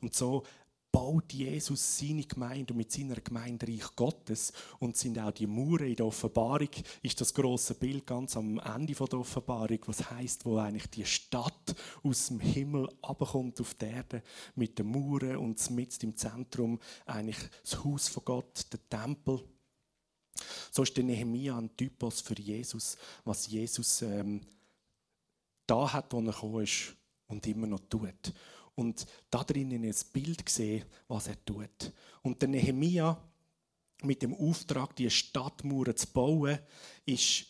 Und 0.01 0.13
so 0.13 0.43
baut 0.91 1.31
Jesus 1.31 2.00
seine 2.00 2.24
Gemeinde 2.24 2.74
mit 2.74 2.91
seiner 2.91 3.15
Gemeinde 3.15 3.67
Reich 3.67 3.95
Gottes 3.95 4.51
und 4.79 4.98
sind 4.98 5.17
auch 5.19 5.31
die 5.31 5.48
Mauern 5.48 5.88
in 5.88 5.95
der 5.95 6.05
Offenbarung 6.05 6.69
ist 7.01 7.21
das 7.21 7.33
große 7.33 7.75
Bild 7.75 8.05
ganz 8.05 8.36
am 8.36 8.60
Ende 8.60 8.93
der 8.93 9.19
Offenbarung, 9.19 9.79
was 9.86 10.10
heißt, 10.10 10.45
wo 10.45 10.57
eigentlich 10.57 10.88
die 10.88 11.05
Stadt 11.05 11.75
aus 12.03 12.27
dem 12.27 12.39
Himmel 12.39 12.89
abkommt 13.01 13.62
auf 13.62 13.74
die 13.75 13.86
Erde 13.86 14.24
mit 14.55 14.77
den 14.77 14.88
Mauern 14.88 15.38
und 15.38 15.69
mit 15.71 16.03
im 16.03 16.15
Zentrum 16.17 16.79
eigentlich 17.05 17.39
das 17.63 17.83
Haus 17.83 18.10
von 18.10 18.25
Gott, 18.25 18.65
der 18.71 18.89
Tempel. 18.89 19.43
So 20.71 20.83
ist 20.83 20.95
der 20.98 21.03
Nehemia 21.03 21.57
ein 21.57 21.75
Typus 21.75 22.21
für 22.21 22.39
Jesus, 22.39 22.98
was 23.24 23.48
Jesus 23.48 24.01
ähm, 24.01 24.41
da 25.67 25.91
hat, 25.91 26.12
wo 26.12 26.19
er 26.19 26.31
gekommen 26.31 26.63
ist 26.63 26.95
und 27.27 27.45
immer 27.48 27.67
noch 27.67 27.79
tut 27.89 28.33
und 28.81 29.05
da 29.29 29.43
drinnen 29.43 29.83
ein 29.83 29.95
Bild 30.11 30.43
gesehen, 30.43 30.85
was 31.07 31.27
er 31.27 31.45
tut. 31.45 31.93
Und 32.23 32.41
der 32.41 32.50
Nehemia 32.50 33.15
mit 34.01 34.23
dem 34.23 34.33
Auftrag, 34.33 34.95
die 34.95 35.09
Stadtmauern 35.09 35.95
zu 35.95 36.07
bauen, 36.07 36.57
ist 37.05 37.45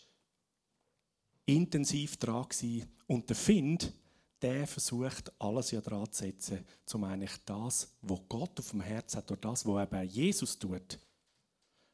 intensiv 1.46 2.18
dran 2.18 2.46
gewesen. 2.48 2.86
Und 3.06 3.30
der 3.30 3.36
Find, 3.36 3.94
der 4.42 4.66
versucht, 4.66 5.32
alles 5.38 5.70
ja 5.70 5.80
dran 5.80 6.12
zu 6.12 6.24
setzen, 6.24 6.66
um 6.92 7.04
eigentlich 7.04 7.38
das, 7.46 7.94
was 8.02 8.20
Gott 8.28 8.60
auf 8.60 8.70
dem 8.70 8.82
Herzen 8.82 9.16
hat, 9.16 9.30
oder 9.30 9.40
das, 9.40 9.64
was 9.64 9.86
eben 9.86 10.08
Jesus 10.10 10.58
tut, 10.58 10.98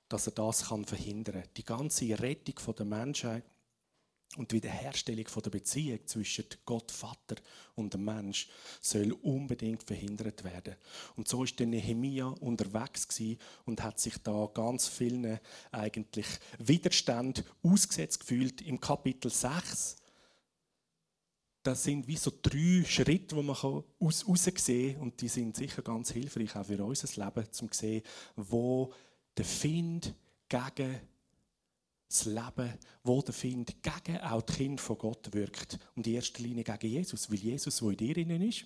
dass 0.08 0.26
er 0.26 0.32
das 0.32 0.68
kann 0.68 0.84
verhindern 0.84 1.42
kann. 1.42 1.50
Die 1.56 1.64
ganze 1.64 2.18
Rettung 2.18 2.74
der 2.74 2.86
Menschheit 2.86 3.44
und 4.36 4.50
die 4.50 4.56
Wiederherstellung 4.56 5.24
der 5.42 5.50
Beziehung 5.50 6.06
zwischen 6.06 6.44
Gott, 6.64 6.92
Vater 6.92 7.36
und 7.74 7.94
dem 7.94 8.04
Mensch 8.04 8.48
soll 8.80 9.12
unbedingt 9.12 9.82
verhindert 9.82 10.44
werden. 10.44 10.76
Und 11.16 11.28
so 11.28 11.44
ist 11.44 11.58
der 11.58 11.66
Nehemia 11.66 12.26
unterwegs 12.26 13.20
und 13.64 13.82
hat 13.82 13.98
sich 13.98 14.18
da 14.18 14.48
ganz 14.52 14.86
vielen 14.86 15.40
eigentlich 15.72 16.26
Widerstand 16.58 17.44
ausgesetzt 17.62 18.20
gefühlt. 18.20 18.60
Im 18.60 18.80
Kapitel 18.80 19.30
6 19.30 19.96
das 21.68 21.84
sind 21.84 22.06
wie 22.06 22.16
so 22.16 22.32
drei 22.40 22.82
Schritte, 22.86 23.34
die 23.34 23.42
man 23.42 23.54
aus, 23.54 24.20
sehen 24.20 24.94
kann. 24.94 25.02
Und 25.02 25.20
die 25.20 25.28
sind 25.28 25.56
sicher 25.56 25.82
ganz 25.82 26.10
hilfreich 26.10 26.56
auch 26.56 26.64
für 26.64 26.82
unser 26.82 27.24
Leben, 27.24 27.46
um 27.60 27.72
zu 27.72 27.78
sehen, 27.78 28.02
wo 28.36 28.92
der 29.36 29.44
Find 29.44 30.14
gegen 30.48 31.00
das 32.08 32.24
Leben, 32.24 32.72
wo 33.04 33.20
der 33.20 33.34
Find 33.34 33.76
gegen 33.82 34.18
auch 34.18 34.42
die 34.42 34.52
Kinder 34.54 34.82
von 34.82 34.98
Gott 34.98 35.32
wirkt. 35.32 35.78
Und 35.94 36.06
in 36.06 36.14
erster 36.14 36.42
Linie 36.42 36.64
gegen 36.64 36.92
Jesus, 36.92 37.30
weil 37.30 37.38
Jesus, 37.38 37.78
der 37.78 37.90
in 37.90 37.96
dir 37.96 38.16
innen 38.16 38.42
ist, 38.42 38.64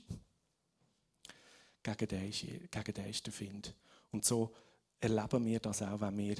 gegen 1.82 2.08
den 2.08 2.28
ist, 2.28 2.40
gegen 2.40 2.94
den 2.94 3.06
ist 3.06 3.26
der 3.26 3.32
Find. 3.32 3.74
Und 4.12 4.24
so 4.24 4.52
erleben 5.00 5.44
wir 5.44 5.58
das 5.58 5.82
auch, 5.82 6.00
wenn 6.00 6.16
wir 6.18 6.36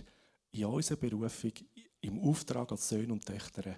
in 0.52 0.64
unserer 0.66 0.98
Berufung, 0.98 1.52
im 2.00 2.20
Auftrag 2.20 2.70
als 2.70 2.88
Söhne 2.88 3.12
und 3.12 3.24
Töchter 3.24 3.76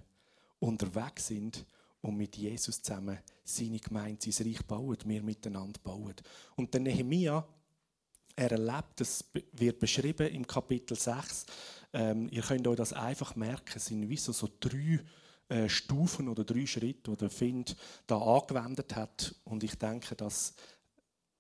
unterwegs 0.59 1.29
sind 1.29 1.65
und 2.01 2.17
mit 2.17 2.37
Jesus 2.37 2.83
zusammen 2.83 3.19
seine 3.45 3.79
Gemeinde, 3.79 4.31
sein 4.31 4.47
Reich 4.47 4.63
bauen, 4.67 4.97
wir 5.05 5.23
miteinander 5.23 5.81
bauen. 5.83 6.15
Und 6.57 6.73
der 6.75 6.81
Nehemia, 6.81 7.47
er 8.37 8.53
erlebt, 8.53 9.01
das 9.01 9.25
wird 9.53 9.79
beschrieben 9.79 10.29
im 10.29 10.47
Kapitel 10.47 10.97
6, 10.97 11.47
ähm, 11.93 12.29
ihr 12.31 12.43
könnt 12.43 12.67
euch 12.67 12.77
das 12.77 12.93
einfach 12.93 13.37
merken. 13.37 13.73
Es 13.77 13.87
sind 13.87 14.09
wie 14.09 14.17
so, 14.17 14.33
so 14.33 14.49
drei 14.59 15.01
äh, 15.49 15.69
Stufen 15.69 16.29
oder 16.29 16.45
drei 16.45 16.67
Schritte, 16.67 17.11
die 17.13 17.17
der 17.17 17.31
Find 17.31 17.77
da 18.07 18.19
angewendet 18.19 18.97
hat. 18.97 19.35
Und 19.45 19.63
ich 19.63 19.77
denke, 19.77 20.17
das 20.17 20.55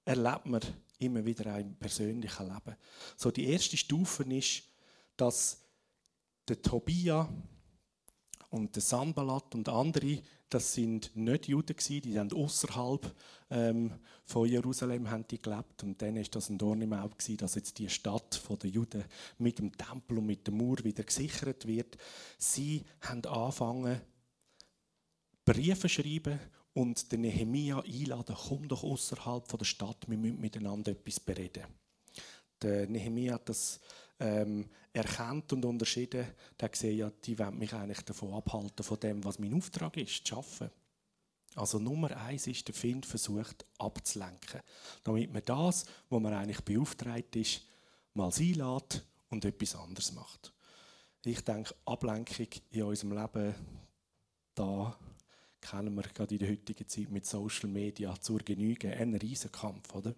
erlebt 0.04 0.46
man 0.46 0.60
immer 0.98 1.24
wieder 1.24 1.54
auch 1.54 1.58
im 1.58 1.74
persönlichen 1.74 2.46
Leben. 2.46 2.76
So 3.16 3.30
die 3.30 3.48
erste 3.48 3.76
Stufe 3.76 4.22
ist, 4.24 4.62
dass 5.16 5.60
der 6.46 6.62
Tobia 6.62 7.28
und 8.50 8.74
der 8.76 8.82
Sanballat 8.82 9.54
und 9.54 9.68
andere 9.68 10.22
das 10.54 10.72
sind 10.72 11.10
nicht 11.16 11.48
Juden 11.48 11.74
gewesen, 11.76 12.00
die 12.00 12.12
sind 12.12 12.32
außerhalb 12.32 13.12
ähm, 13.50 13.92
von 14.24 14.48
Jerusalem 14.48 15.10
haben 15.10 15.26
die 15.26 15.42
gelebt 15.42 15.82
und 15.82 16.00
dann 16.00 16.16
ist 16.16 16.34
das 16.36 16.48
ein 16.48 16.58
Dorn 16.58 16.80
im 16.80 16.92
Auge 16.92 17.16
gewesen, 17.16 17.38
dass 17.38 17.56
jetzt 17.56 17.78
die 17.78 17.88
Stadt 17.88 18.36
von 18.36 18.58
den 18.60 18.70
Juden 18.70 19.04
mit 19.38 19.58
dem 19.58 19.76
Tempel 19.76 20.18
und 20.18 20.26
mit 20.26 20.46
der 20.46 20.54
Mauer 20.54 20.78
wieder 20.84 21.02
gesichert 21.02 21.66
wird. 21.66 21.96
Sie 22.38 22.84
haben 23.00 23.24
angefangen 23.26 24.00
Briefe 25.44 25.88
schreiben 25.88 26.38
und 26.72 27.10
den 27.10 27.22
Nehemia 27.22 27.80
einladen, 27.80 28.36
komm 28.48 28.68
doch 28.68 28.84
außerhalb 28.84 29.48
der 29.58 29.64
Stadt, 29.64 30.08
wir 30.08 30.16
müssen 30.16 30.40
miteinander 30.40 30.92
etwas 30.92 31.18
bereden. 31.18 31.64
Der 32.64 32.88
Nehemia 32.88 33.34
hat 33.34 33.48
das 33.50 33.78
ähm, 34.18 34.70
erkannt 34.92 35.52
und 35.52 35.64
unterschieden, 35.66 36.26
der 36.58 36.68
gesehen, 36.70 36.96
ja, 36.96 37.12
die 37.24 37.38
wollen 37.38 37.58
mich 37.58 37.74
eigentlich 37.74 38.00
davon 38.00 38.32
abhalten, 38.32 38.82
von 38.82 38.98
dem, 39.00 39.22
was 39.22 39.38
mein 39.38 39.52
Auftrag 39.52 39.98
ist, 39.98 40.26
zu 40.26 40.36
arbeiten. 40.36 40.70
Also 41.56 41.78
Nummer 41.78 42.16
eins 42.16 42.46
ist, 42.46 42.66
der 42.66 42.74
Find 42.74 43.04
versucht 43.04 43.66
abzulenken, 43.78 44.60
damit 45.04 45.32
man 45.32 45.42
das, 45.44 45.84
wo 46.08 46.18
man 46.18 46.32
eigentlich 46.32 46.62
beauftragt 46.62 47.36
ist, 47.36 47.62
mal 48.14 48.32
einlädt 48.34 49.04
und 49.28 49.44
etwas 49.44 49.76
anderes 49.76 50.12
macht. 50.12 50.52
Ich 51.24 51.42
denke, 51.42 51.74
Ablenkung 51.84 52.48
in 52.70 52.82
unserem 52.82 53.12
Leben, 53.12 53.54
da 54.54 54.98
kennen 55.60 55.94
wir 55.94 56.02
gerade 56.02 56.34
in 56.34 56.38
der 56.40 56.50
heutigen 56.50 56.88
Zeit 56.88 57.10
mit 57.10 57.26
Social 57.26 57.68
Media 57.68 58.14
zur 58.20 58.40
Genüge 58.40 58.90
einen 58.90 59.16
Riesenkampf, 59.16 59.94
oder? 59.94 60.14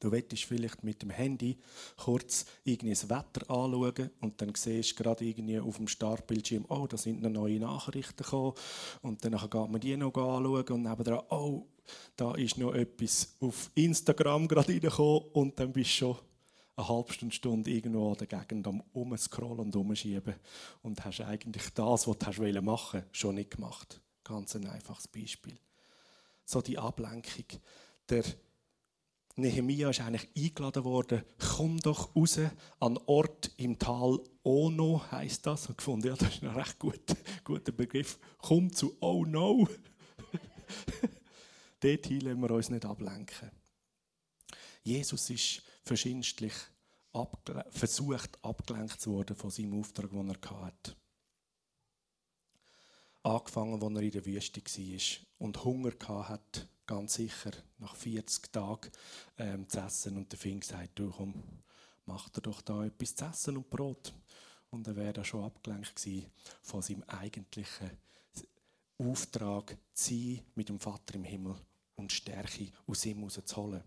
Du 0.00 0.10
wettest 0.10 0.44
vielleicht 0.44 0.84
mit 0.84 1.02
dem 1.02 1.10
Handy 1.10 1.58
kurz 1.96 2.46
irgendwie 2.64 2.94
das 2.94 3.08
Wetter 3.08 3.50
anschauen 3.50 4.10
und 4.20 4.40
dann 4.40 4.52
siehst 4.54 4.92
du 4.92 5.02
gerade 5.02 5.24
irgendwie 5.24 5.60
auf 5.60 5.76
dem 5.76 5.88
Startbildschirm, 5.88 6.66
oh, 6.68 6.86
da 6.86 6.96
sind 6.96 7.22
noch 7.22 7.30
neue 7.30 7.60
Nachrichten 7.60 8.22
gekommen 8.22 8.54
und 9.02 9.24
dann 9.24 9.32
geht 9.32 9.54
man 9.54 9.80
die 9.80 9.96
noch 9.96 10.14
anschauen 10.14 10.68
und 10.68 10.82
nebenan, 10.82 11.22
oh, 11.30 11.66
da 12.16 12.34
ist 12.34 12.58
noch 12.58 12.74
etwas 12.74 13.36
auf 13.40 13.70
Instagram 13.74 14.48
gerade 14.48 14.72
reingekommen 14.72 15.22
und 15.32 15.58
dann 15.58 15.72
bist 15.72 15.90
du 15.90 15.94
schon 15.94 16.18
eine 16.76 16.88
halbe 16.88 17.30
Stunde, 17.30 17.70
irgendwo 17.70 18.12
an 18.12 18.18
der 18.18 18.26
Gegend 18.26 18.66
am 18.66 18.82
Umscrollen 18.92 19.60
und 19.60 19.76
Umschieben 19.76 20.34
und 20.82 21.04
hast 21.04 21.20
eigentlich 21.20 21.70
das, 21.74 22.08
was 22.08 22.18
du 22.18 22.62
machen 22.62 23.00
wolltest, 23.00 23.16
schon 23.16 23.36
nicht 23.36 23.52
gemacht. 23.52 24.00
Ganz 24.24 24.56
ein 24.56 24.66
einfaches 24.66 25.06
Beispiel. 25.06 25.56
So 26.44 26.60
die 26.60 26.78
Ablenkung. 26.78 27.46
Der 28.08 28.24
Nehemia 29.36 29.90
ist 29.90 30.00
eigentlich 30.00 30.28
eingeladen 30.36 30.84
worden, 30.84 31.24
komm 31.38 31.78
doch 31.80 32.14
raus 32.14 32.38
an 32.78 32.98
Ort 33.06 33.50
im 33.56 33.78
Tal 33.78 34.20
Ono, 34.44 35.02
heißt 35.10 35.44
das. 35.46 35.68
Und 35.68 35.78
gefunden, 35.78 36.06
ja, 36.06 36.14
das 36.14 36.34
ist 36.34 36.42
ein 36.44 36.50
recht 36.50 36.78
gut, 36.78 37.02
guter 37.44 37.72
Begriff. 37.72 38.18
Komm 38.38 38.72
zu 38.72 38.96
Oh 39.00 39.24
No. 39.24 39.68
Dort 41.80 42.10
lassen 42.10 42.40
wir 42.40 42.50
uns 42.50 42.70
nicht 42.70 42.84
ablenken. 42.84 43.50
Jesus 44.84 45.30
ist 45.30 45.62
verschiedentlich 45.82 46.52
abge 47.12 47.64
versucht, 47.70 48.38
abgelenkt 48.42 49.00
zu 49.00 49.18
werden 49.18 49.34
von 49.34 49.50
seinem 49.50 49.80
Auftrag, 49.80 50.10
den 50.10 50.28
er 50.30 50.60
hatte. 50.60 50.96
Angefangen, 53.24 53.82
als 53.82 53.94
er 53.94 54.02
in 54.02 54.10
der 54.10 54.26
Wüste 54.26 54.60
war 54.60 55.26
und 55.38 55.64
Hunger 55.64 55.92
hatte 56.28 56.68
ganz 56.86 57.14
sicher 57.14 57.52
nach 57.78 57.96
40 57.96 58.52
Tagen 58.52 58.90
ähm, 59.38 59.66
zu 59.66 59.80
essen. 59.80 60.18
Und 60.18 60.30
der 60.30 60.38
Fing 60.38 60.62
sagt, 60.62 60.98
du 60.98 61.10
komm, 61.10 61.42
mach 62.04 62.28
dir 62.28 62.42
doch 62.42 62.60
da 62.60 62.84
etwas 62.84 63.14
zu 63.14 63.24
essen 63.24 63.56
und 63.56 63.70
Brot. 63.70 64.12
Und 64.68 64.86
er 64.88 64.96
wäre 64.96 65.24
schon 65.24 65.42
abgelenkt 65.42 66.06
von 66.60 66.82
seinem 66.82 67.02
eigentlichen 67.04 67.92
Auftrag, 68.98 69.78
sein 69.94 70.42
mit 70.54 70.68
dem 70.68 70.78
Vater 70.78 71.14
im 71.14 71.24
Himmel 71.24 71.56
und 71.96 72.12
Stärke 72.12 72.68
aus 72.86 73.06
ihm 73.06 73.20
herauszuholen. 73.20 73.82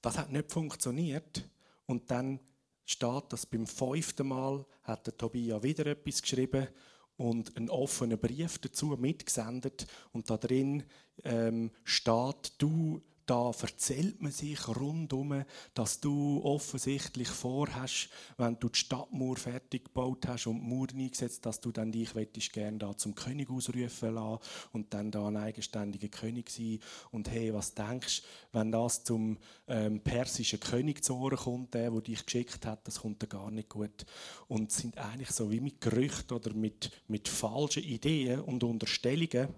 Das 0.00 0.16
hat 0.16 0.30
nicht 0.30 0.52
funktioniert. 0.52 1.42
Und 1.86 2.08
dann 2.08 2.38
steht, 2.84 3.32
dass 3.32 3.46
beim 3.46 3.66
fünften 3.66 4.28
Mal 4.28 4.64
hat 4.84 5.08
der 5.08 5.16
Tobia 5.16 5.60
wieder 5.60 5.86
etwas 5.86 6.22
geschrieben 6.22 6.68
und 7.16 7.56
einen 7.56 7.70
offenen 7.70 8.18
Brief 8.18 8.58
dazu 8.58 8.96
mitgesendet 8.98 9.86
und 10.12 10.30
da 10.30 10.36
drin 10.36 10.84
ähm, 11.22 11.70
steht, 11.84 12.54
du 12.58 13.00
da 13.26 13.50
erzählt 13.50 14.20
man 14.20 14.32
sich 14.32 14.68
rundum, 14.68 15.44
dass 15.72 16.00
du 16.00 16.42
offensichtlich 16.44 17.28
vorhast, 17.28 18.08
wenn 18.36 18.58
du 18.58 18.68
die 18.68 18.78
Stadtmauer 18.78 19.36
fertig 19.36 19.86
gebaut 19.86 20.26
hast 20.28 20.46
und 20.46 20.60
die 20.60 20.66
Mauer 20.66 20.88
eingesetzt, 20.94 21.46
dass 21.46 21.60
du 21.60 21.72
dann 21.72 21.92
dich 21.92 22.12
gerne 22.52 22.78
da 22.78 22.96
zum 22.96 23.14
König 23.14 23.50
ausrufen 23.50 24.14
lassen 24.14 24.42
und 24.72 24.92
dann 24.92 25.10
da 25.10 25.26
ein 25.28 25.36
eigenständiger 25.36 26.08
König 26.08 26.50
sein. 26.50 26.80
Und 27.10 27.30
hey, 27.30 27.52
was 27.54 27.74
denkst 27.74 28.22
du, 28.22 28.58
wenn 28.58 28.72
das 28.72 29.04
zum 29.04 29.38
ähm, 29.68 30.00
persischen 30.00 30.60
König 30.60 31.02
zu 31.02 31.16
Ohren 31.16 31.36
kommt, 31.36 31.74
der, 31.74 31.90
der 31.90 32.00
dich 32.00 32.24
geschickt 32.24 32.66
hat, 32.66 32.86
das 32.86 33.00
kommt 33.00 33.22
da 33.22 33.26
gar 33.26 33.50
nicht 33.50 33.68
gut. 33.68 34.04
Und 34.48 34.70
sind 34.70 34.98
eigentlich 34.98 35.30
so 35.30 35.50
wie 35.50 35.60
mit 35.60 35.80
Gerüchten 35.80 36.36
oder 36.36 36.52
mit, 36.52 36.90
mit 37.08 37.28
falschen 37.28 37.84
Ideen 37.84 38.40
und 38.40 38.62
Unterstellungen 38.64 39.48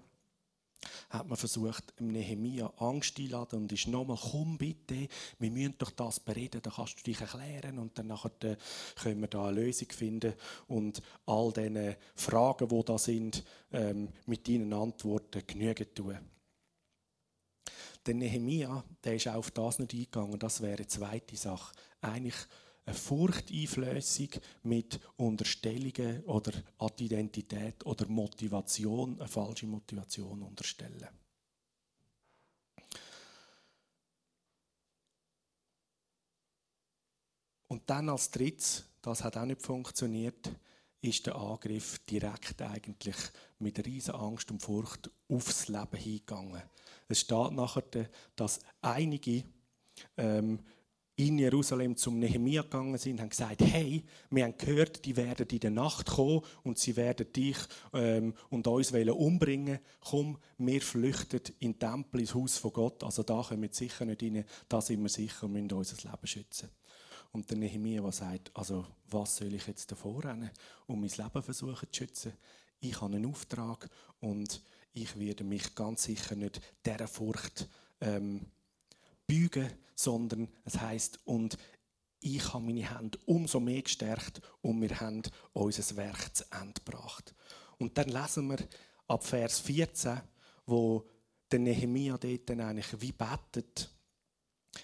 hat 1.09 1.27
man 1.27 1.37
versucht, 1.37 1.93
im 1.97 2.09
Nehemia 2.09 2.71
Angst 2.77 3.19
einladen 3.19 3.61
und 3.61 3.71
ist 3.71 3.87
nochmal, 3.87 4.17
komm 4.19 4.57
bitte, 4.57 5.07
wir 5.39 5.51
müssen 5.51 5.75
doch 5.77 5.91
das 5.91 6.19
bereden, 6.19 6.61
dann 6.61 6.73
kannst 6.73 6.99
du 6.99 7.03
dich 7.03 7.19
erklären 7.19 7.79
und 7.79 7.97
dann 7.97 8.09
äh, 8.09 8.57
können 8.95 9.21
wir 9.21 9.27
da 9.27 9.47
eine 9.47 9.61
Lösung 9.61 9.89
finden 9.89 10.33
und 10.67 11.01
all 11.25 11.51
diese 11.53 11.97
Fragen, 12.15 12.69
die 12.69 12.85
da 12.85 12.97
sind, 12.97 13.43
ähm, 13.71 14.09
mit 14.25 14.47
deinen 14.47 14.73
Antworten 14.73 15.43
genügen 15.45 15.93
tun. 15.93 16.17
Der 18.05 18.13
Nehemia, 18.13 18.83
der 19.03 19.15
ist 19.15 19.27
auch 19.27 19.35
auf 19.35 19.51
das 19.51 19.79
nicht 19.79 19.93
eingegangen, 19.93 20.39
das 20.39 20.61
wäre 20.61 20.77
eine 20.77 20.87
zweite 20.87 21.35
Sache. 21.35 21.73
Eigentlich 21.99 22.35
eine 22.87 22.95
Furchteinflößung 22.95 24.29
mit 24.63 24.99
Unterstellungen 25.17 26.23
oder 26.23 26.53
an 26.79 26.91
Identität 26.97 27.85
oder 27.85 28.07
Motivation, 28.07 29.19
eine 29.19 29.27
falsche 29.27 29.67
Motivation 29.67 30.41
unterstellen. 30.41 31.09
Und 37.67 37.89
dann 37.89 38.07
als 38.07 38.31
drittes, 38.31 38.85
das 39.01 39.21
hat 39.21 39.35
auch 39.35 39.45
nicht 39.45 39.61
funktioniert, 39.61 40.49
ist 41.01 41.25
der 41.25 41.35
Angriff 41.35 41.99
direkt 42.09 42.61
eigentlich 42.61 43.17
mit 43.59 43.85
riesen 43.85 44.15
Angst 44.15 44.49
und 44.49 44.61
Furcht 44.61 45.11
aufs 45.27 45.67
Leben 45.67 45.97
hingegangen. 45.97 46.63
Es 47.09 47.19
steht 47.19 47.51
nachher, 47.51 48.09
dass 48.37 48.59
einige 48.81 49.43
ähm, 50.15 50.59
in 51.17 51.39
Jerusalem 51.39 51.97
zum 51.97 52.19
Nehemia 52.19 52.61
gegangen 52.61 52.97
sind, 52.99 53.19
haben 53.19 53.29
gesagt, 53.29 53.61
hey, 53.61 54.03
wir 54.29 54.43
haben 54.43 54.55
gehört, 54.55 55.03
die 55.03 55.17
werden 55.17 55.47
in 55.49 55.59
der 55.59 55.71
Nacht 55.71 56.05
kommen 56.05 56.41
und 56.63 56.77
sie 56.77 56.95
werden 56.95 57.33
dich 57.33 57.57
ähm, 57.91 58.35
und 58.51 58.67
uns 58.67 58.91
umbringen. 58.91 59.79
Komm, 59.99 60.37
wir 60.59 60.79
flüchten 60.79 61.41
in 61.57 61.73
den 61.73 61.79
Tempel, 61.79 62.21
ins 62.21 62.35
Haus 62.35 62.59
von 62.59 62.71
Gott. 62.71 63.03
Also 63.03 63.23
da 63.23 63.41
kommen 63.41 63.63
wir 63.63 63.69
sicher 63.71 64.05
nicht 64.05 64.21
rein, 64.21 64.45
da 64.69 64.79
sind 64.79 65.01
wir 65.01 65.09
sicher 65.09 65.45
und 65.45 65.53
müssen 65.53 65.71
unser 65.71 65.95
Leben 66.07 66.27
schützen. 66.27 66.69
Und 67.31 67.49
der 67.49 67.57
Nehemia, 67.57 68.01
der 68.03 68.11
sagt, 68.11 68.51
also 68.53 68.85
was 69.09 69.37
soll 69.37 69.55
ich 69.55 69.65
jetzt 69.65 69.91
davor 69.91 70.23
rennen, 70.23 70.51
um 70.85 71.01
mein 71.01 71.09
Leben 71.09 71.43
versuchen 71.43 71.87
zu 71.91 71.97
schützen? 71.97 72.33
Ich 72.79 73.01
habe 73.01 73.15
einen 73.15 73.25
Auftrag 73.25 73.89
und 74.19 74.61
ich 74.93 75.17
werde 75.17 75.43
mich 75.43 75.73
ganz 75.73 76.03
sicher 76.03 76.35
nicht 76.35 76.61
dieser 76.85 77.07
Furcht 77.07 77.67
ähm, 78.01 78.45
beugen, 79.27 79.69
sondern 79.95 80.47
es 80.63 80.79
heißt 80.79 81.19
und 81.25 81.57
ich 82.19 82.53
habe 82.53 82.65
meine 82.65 82.97
Hände 82.97 83.19
umso 83.25 83.59
mehr 83.59 83.81
gestärkt 83.81 84.41
und 84.61 84.81
wir 84.81 84.99
haben 84.99 85.21
unser 85.53 85.95
Werk 85.97 86.35
zu 86.35 86.43
Ende 86.51 86.81
gebracht. 86.83 87.35
Und 87.77 87.97
dann 87.97 88.09
lesen 88.09 88.49
wir 88.49 88.57
ab 89.07 89.23
Vers 89.23 89.59
14, 89.59 90.21
wo 90.65 91.07
der 91.51 91.59
Nehemia 91.59 92.17
dort 92.17 92.49
dann 92.49 92.61
eigentlich 92.61 93.01
wie 93.01 93.11
betet 93.11 93.89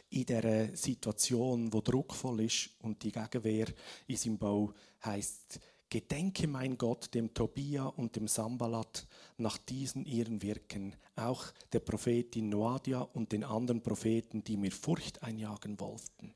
in 0.09 0.25
dieser 0.25 0.75
Situation, 0.75 1.71
wo 1.71 1.81
druckvoll 1.81 2.41
ist 2.41 2.69
und 2.79 3.01
die 3.03 3.11
Gegenwehr 3.11 3.67
in 4.07 4.17
seinem 4.17 4.37
Bau 4.37 4.73
heißt 5.03 5.59
Gedenke 5.93 6.47
mein 6.47 6.75
Gott 6.75 7.13
dem 7.13 7.35
Tobia 7.35 7.85
und 7.85 8.15
dem 8.15 8.27
Sambalat 8.27 9.05
nach 9.37 9.59
diesen 9.59 10.07
ihren 10.07 10.41
Wirken, 10.41 10.95
auch 11.15 11.45
der 11.71 11.81
Prophetin 11.81 12.49
Noadia 12.49 13.01
und 13.01 13.31
den 13.31 13.43
anderen 13.43 13.83
Propheten, 13.83 14.43
die 14.43 14.57
mir 14.57 14.71
Furcht 14.71 15.21
einjagen 15.21 15.79
wollten. 15.79 16.33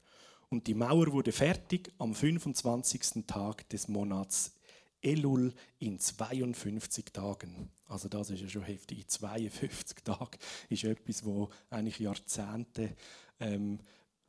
Und 0.49 0.67
die 0.67 0.75
Mauer 0.75 1.11
wurde 1.11 1.31
fertig 1.31 1.91
am 1.97 2.13
25. 2.13 3.25
Tag 3.25 3.67
des 3.69 3.87
Monats 3.87 4.53
Elul 5.01 5.51
in 5.79 5.97
52 5.97 7.05
Tagen. 7.11 7.71
Also 7.87 8.09
das 8.09 8.29
ist 8.29 8.41
ja 8.41 8.47
schon 8.47 8.61
heftig. 8.61 8.99
In 8.99 9.07
52 9.07 10.03
Tagen 10.03 10.37
ist 10.69 10.83
etwas, 10.83 11.25
wo 11.25 11.49
eigentlich 11.71 11.97
Jahrzehnte 11.97 12.95
ähm, 13.39 13.79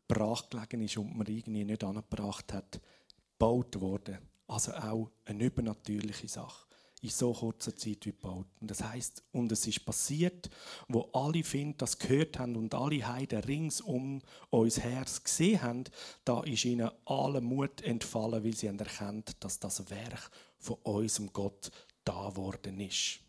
brachgelegen 0.06 0.80
ist 0.80 0.97
und 0.97 1.18
man 1.18 1.26
irgendwie 1.26 1.66
nicht 1.66 1.85
angebracht 1.85 2.50
hat, 2.54 2.80
gebaut 3.38 3.78
worden. 3.78 4.16
Also 4.49 4.73
auch 4.73 5.11
eine 5.25 5.45
übernatürliche 5.45 6.26
Sache 6.26 6.67
in 7.00 7.11
so 7.11 7.33
kurzer 7.33 7.76
Zeit 7.76 8.05
wie 8.07 8.11
gebaut. 8.11 8.47
Und 8.61 8.71
das 8.71 8.83
heißt, 8.83 9.23
und 9.33 9.52
es 9.52 9.67
ist 9.67 9.85
passiert, 9.85 10.50
wo 10.88 11.02
alle 11.12 11.45
finden, 11.45 11.78
das 11.78 11.99
gehört 11.99 12.38
haben 12.38 12.56
und 12.56 12.75
alle 12.75 13.06
Heiden 13.06 13.41
rings 13.45 13.80
um 13.80 14.21
uns 14.50 14.80
Herz 14.80 15.23
gesehen 15.23 15.63
haben, 15.63 15.84
da 16.25 16.43
ist 16.43 16.65
ihnen 16.65 16.91
alle 17.04 17.41
Mut 17.41 17.82
entfallen, 17.82 18.43
weil 18.43 18.54
sie 18.54 18.69
haben 18.69 18.78
erkannt, 18.78 19.37
dass 19.41 19.61
das 19.61 19.91
Werk 19.91 20.30
von 20.58 20.76
unserem 20.82 21.32
Gott 21.32 21.71
da 22.04 22.34
worden 22.34 22.80
ist. 22.80 23.21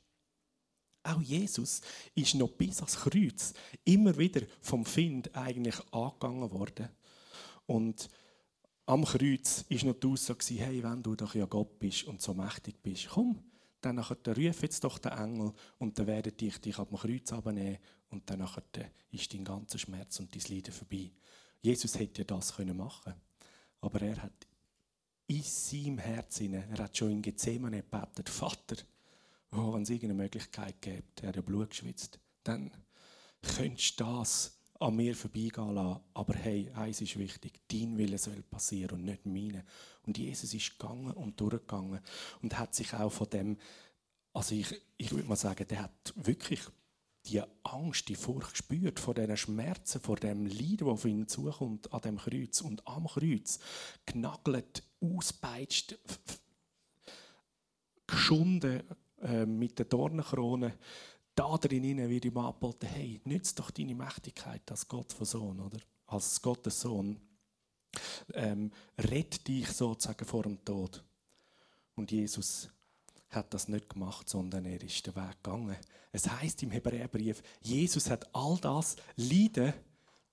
Auch 1.04 1.22
Jesus 1.22 1.82
ist 2.16 2.36
noch 2.36 2.50
bis 2.50 2.78
ans 2.78 2.98
Kreuz 2.98 3.54
immer 3.86 4.18
wieder 4.18 4.42
vom 4.62 4.86
Find 4.86 5.36
eigentlich 5.36 5.76
angegangen 5.92 6.52
worden. 6.52 6.90
Und 7.68 8.10
am 8.90 9.06
Kreuz 9.06 9.66
war 9.70 9.86
noch 9.86 10.00
die 10.00 10.08
Aussage, 10.08 10.56
hey, 10.56 10.82
wenn 10.82 11.04
du 11.04 11.16
doch 11.16 11.36
ja 11.36 11.46
Gott 11.46 11.78
bist 11.78 12.06
und 12.06 12.22
so 12.24 12.34
mächtig 12.34 12.82
bist, 12.82 13.10
komm, 13.10 13.40
dann 13.82 14.00
ruf 14.00 14.62
jetzt 14.64 14.84
doch 14.84 14.98
den 14.98 15.12
Engel 15.12 15.54
und 15.78 16.00
dann 16.00 16.08
werde 16.08 16.34
ich 16.42 16.60
dich 16.60 16.76
dem 16.76 16.98
Kreuz 16.98 17.32
abnehmen 17.32 17.78
und 18.10 18.28
dann 18.28 18.48
ist 19.12 19.34
dein 19.34 19.46
ganzer 19.46 19.78
Schmerz 19.78 20.20
und 20.20 20.34
dein 20.34 20.56
Leiden 20.56 20.74
vorbei. 20.74 21.12
Jesus 21.62 22.00
hätte 22.00 22.22
ja 22.22 22.26
das 22.26 22.56
können 22.56 22.76
machen 22.76 23.14
aber 23.82 24.02
er 24.02 24.24
hat 24.24 24.48
in 25.28 25.44
seinem 25.44 26.00
Herzen, 26.00 26.54
er 26.56 26.78
hat 26.80 26.98
schon 26.98 27.12
in 27.12 27.22
Gethsemane 27.22 27.84
gebetet, 27.84 28.28
Vater, 28.28 28.76
oh, 29.52 29.74
wenn 29.74 29.84
es 29.84 29.90
irgendeine 29.92 30.24
Möglichkeit 30.24 30.82
gibt, 30.82 31.22
er 31.22 31.30
hat 31.30 31.36
ja 31.36 31.42
Blut 31.44 31.70
geschwitzt, 31.70 32.20
dann 32.44 32.72
könntest 33.42 34.00
du 34.00 34.04
das 34.04 34.59
an 34.80 34.96
mir 34.96 35.16
vorbeigehen 35.16 35.74
lassen. 35.74 36.02
Aber 36.14 36.34
hey, 36.34 36.72
eins 36.74 37.02
ist 37.02 37.18
wichtig, 37.18 37.62
dein 37.68 37.98
Wille 37.98 38.18
soll 38.18 38.42
passieren 38.44 39.00
und 39.00 39.06
nicht 39.06 39.26
meine. 39.26 39.66
Und 40.06 40.18
Jesus 40.18 40.54
ist 40.54 40.80
gegangen 40.80 41.12
und 41.12 41.40
durchgegangen 41.40 42.00
und 42.42 42.58
hat 42.58 42.74
sich 42.74 42.94
auch 42.94 43.12
von 43.12 43.30
dem, 43.30 43.58
also 44.34 44.56
ich, 44.56 44.82
ich 44.98 45.12
würde 45.12 45.28
mal 45.28 45.36
sagen, 45.36 45.68
der 45.68 45.84
hat 45.84 46.14
wirklich 46.16 46.62
die 47.26 47.42
Angst, 47.64 48.08
die 48.08 48.16
Furcht 48.16 48.52
gespürt 48.52 49.00
vor 49.00 49.14
diesen 49.14 49.38
Schmerzen, 49.38 50.00
vor 50.00 50.16
dem 50.16 50.46
Leid, 50.46 50.82
das 50.82 50.88
auf 50.88 51.06
ihn 51.06 51.28
zukommt 51.28 51.92
an 51.94 52.02
dem 52.02 52.18
Kreuz. 52.18 52.62
Und 52.62 52.88
am 52.88 53.08
Kreuz 53.08 53.60
genagelt, 54.06 54.84
auspeitscht, 55.02 55.98
geschunden 58.08 58.84
äh, 59.22 59.46
mit 59.46 59.78
der 59.78 59.86
Dornenkrone 59.86 60.74
da 61.40 61.58
drin 61.58 62.10
wird 62.10 62.26
ihm 62.26 62.38
angeboten, 62.38 62.86
hey, 62.88 63.22
nützt 63.24 63.58
doch 63.60 63.72
deine 63.72 63.96
Mächtigkeit 63.96 64.70
als 64.70 64.86
Gott 64.90 65.14
von 65.14 65.26
Sohn, 65.26 65.60
oder? 65.62 65.80
Als 66.08 66.42
Gottes 66.42 66.82
Sohn. 66.82 67.18
Ähm, 68.34 68.72
rett 68.98 69.48
dich 69.48 69.70
sozusagen 69.70 70.26
vor 70.26 70.44
dem 70.44 70.64
Tod. 70.66 71.02
Und 71.96 72.12
Jesus 72.12 72.70
hat 73.30 73.54
das 73.54 73.70
nicht 73.70 73.90
gemacht, 73.90 74.28
sondern 74.28 74.66
er 74.66 74.82
ist 74.84 75.08
den 75.08 75.16
Weg 75.16 75.42
gegangen. 75.42 75.78
Es 76.12 76.30
heißt 76.30 76.62
im 76.64 76.72
Hebräerbrief, 76.72 77.42
Jesus 77.62 78.10
hat 78.10 78.28
all 78.36 78.58
das 78.58 78.98
Leiden 79.16 79.74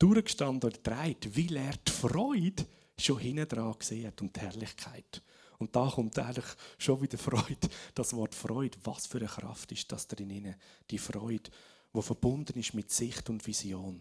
durchgestanden 0.01 0.71
und 0.71 0.83
getragen, 0.83 1.37
weil 1.37 1.57
er 1.57 1.77
die 1.77 1.92
Freude 1.92 2.66
schon 2.99 3.21
hinten 3.21 3.49
dran 3.49 3.79
gesehen 3.79 4.09
hat 4.09 4.21
und 4.21 4.35
die 4.35 4.40
Herrlichkeit. 4.40 5.23
Und 5.59 5.75
da 5.75 5.90
kommt 5.90 6.19
eigentlich 6.19 6.47
schon 6.79 7.01
wieder 7.01 7.19
Freude, 7.19 7.69
das 7.95 8.12
Wort 8.14 8.35
Freude. 8.35 8.79
Was 8.85 9.07
für 9.07 9.19
eine 9.19 9.27
Kraft 9.27 9.73
ist 9.73 9.90
das 9.90 10.07
drin? 10.07 10.55
Die 10.90 10.99
Freude, 10.99 11.51
die 11.95 12.03
verbunden 12.03 12.59
ist 12.59 12.75
mit 12.75 12.90
Sicht 12.90 13.29
und 13.31 13.47
Vision. 13.47 14.01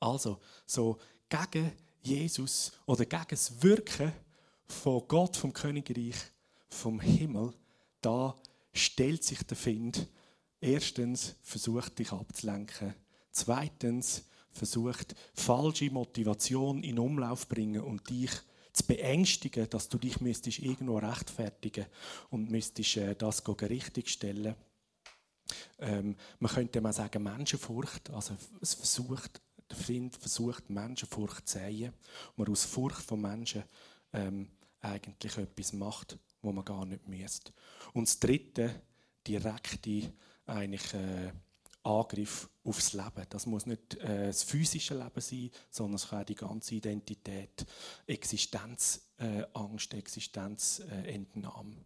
Also, 0.00 0.40
so 0.66 0.98
gegen 1.28 1.72
Jesus 2.02 2.72
oder 2.86 3.04
gegen 3.04 3.26
das 3.30 3.62
Wirken 3.62 4.12
von 4.66 5.06
Gott, 5.06 5.36
vom 5.36 5.52
Königreich, 5.52 6.16
vom 6.68 7.00
Himmel, 7.00 7.52
da 8.00 8.36
stellt 8.72 9.22
sich 9.22 9.42
der 9.44 9.56
Find. 9.56 10.08
Erstens 10.60 11.36
versucht 11.42 11.98
dich 11.98 12.12
abzulenken. 12.12 12.94
Zweitens 13.30 14.24
versucht 14.50 15.14
falsche 15.34 15.90
Motivation 15.90 16.82
in 16.82 16.98
Umlauf 16.98 17.48
bringen 17.48 17.82
und 17.82 18.08
dich 18.10 18.30
zu 18.72 18.86
beängstigen, 18.86 19.68
dass 19.68 19.88
du 19.88 19.98
dich 19.98 20.20
müsstest 20.20 20.60
irgendwo 20.60 20.98
rechtfertigen 20.98 21.86
und 22.30 22.50
müsstest 22.50 22.96
äh, 22.96 23.14
das 23.14 23.42
richtig 23.46 24.08
stellen. 24.08 24.54
Ähm, 25.78 26.16
man 26.38 26.52
könnte 26.52 26.80
mal 26.80 26.92
sagen 26.92 27.22
Menschenfurcht, 27.22 28.10
also 28.10 28.36
es 28.60 28.74
versucht, 28.74 29.42
der 29.70 29.76
Find 29.76 30.16
versucht 30.16 30.70
Menschenfurcht 30.70 31.48
zu 31.48 31.58
sehen, 31.58 31.92
man 32.36 32.48
aus 32.48 32.64
Furcht 32.64 33.02
von 33.02 33.20
Menschen 33.20 33.64
ähm, 34.12 34.50
eigentlich 34.80 35.36
etwas 35.36 35.72
macht, 35.72 36.18
wo 36.40 36.52
man 36.52 36.64
gar 36.64 36.86
nicht 36.86 37.06
müsste. 37.06 37.52
Und 37.92 38.08
das 38.08 38.18
Dritte, 38.18 38.82
direkte 39.26 40.12
eigentlich 40.46 40.94
äh, 40.94 41.32
Angriff 41.82 42.48
aufs 42.64 42.92
Leben. 42.92 43.26
Das 43.28 43.46
muss 43.46 43.66
nicht 43.66 43.94
äh, 43.96 44.26
das 44.26 44.42
physische 44.42 44.94
Leben 44.94 45.20
sein, 45.20 45.50
sondern 45.70 45.96
es 45.96 46.08
kann 46.08 46.24
die 46.26 46.34
ganze 46.34 46.74
Identität, 46.76 47.66
Existenzangst, 48.06 49.02
äh, 49.18 49.96
Existenzentnahme. 49.96 51.76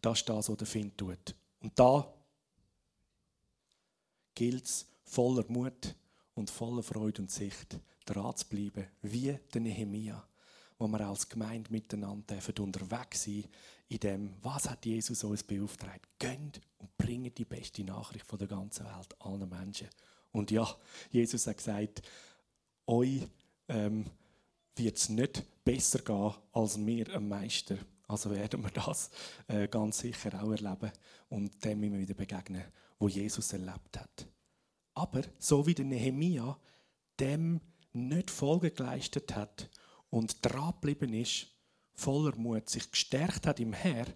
das 0.00 0.18
ist 0.18 0.28
das, 0.28 0.48
was 0.48 0.56
der 0.56 0.66
Find 0.66 0.98
tut. 0.98 1.34
Und 1.60 1.78
da 1.78 2.12
gilt 4.34 4.64
es, 4.64 4.86
voller 5.04 5.44
Mut 5.48 5.94
und 6.34 6.50
voller 6.50 6.82
Freude 6.82 7.22
und 7.22 7.30
Sicht 7.30 7.78
dran 8.06 8.36
zu 8.36 8.46
bleiben, 8.46 8.86
wie 9.02 9.38
der 9.52 9.60
Nehemia, 9.60 10.26
wo 10.78 10.86
wir 10.86 11.00
als 11.00 11.28
Gemeinde 11.28 11.70
miteinander 11.70 12.38
unterwegs 12.58 13.24
sein 13.24 13.44
in 13.90 13.98
dem, 13.98 14.34
was 14.40 14.70
hat 14.70 14.86
Jesus 14.86 15.24
uns 15.24 15.42
beauftragt. 15.42 16.08
Gönnt 16.18 16.60
und 16.78 16.96
bringt 16.96 17.36
die 17.36 17.44
beste 17.44 17.82
Nachricht 17.82 18.24
von 18.24 18.38
der 18.38 18.46
ganzen 18.46 18.86
Welt 18.86 19.20
allen 19.20 19.48
Menschen. 19.48 19.88
Und 20.30 20.52
ja, 20.52 20.66
Jesus 21.10 21.46
hat 21.48 21.56
gesagt, 21.56 22.02
euch 22.86 23.26
ähm, 23.68 24.06
wird 24.76 24.96
es 24.96 25.08
nicht 25.08 25.42
besser 25.64 25.98
gehen 25.98 26.34
als 26.52 26.78
mir, 26.78 27.12
am 27.14 27.28
Meister. 27.28 27.78
Also 28.06 28.30
werden 28.30 28.62
wir 28.62 28.70
das 28.70 29.10
äh, 29.48 29.66
ganz 29.66 29.98
sicher 29.98 30.40
auch 30.40 30.52
erleben 30.52 30.92
und 31.28 31.64
dem 31.64 31.82
immer 31.82 31.98
wieder 31.98 32.14
begegnen, 32.14 32.64
wo 32.98 33.08
Jesus 33.08 33.52
erlebt 33.52 33.98
hat. 33.98 34.26
Aber 34.94 35.22
so 35.38 35.66
wie 35.66 35.74
der 35.74 35.84
Nehemia 35.84 36.56
dem 37.18 37.60
nicht 37.92 38.30
Folge 38.30 38.70
geleistet 38.70 39.34
hat 39.34 39.68
und 40.10 40.44
dran 40.44 40.74
geblieben 40.80 41.12
ist, 41.12 41.48
voller 41.94 42.34
Mut, 42.36 42.68
sich 42.68 42.90
gestärkt 42.90 43.46
hat 43.46 43.60
im 43.60 43.72
Herr, 43.72 44.06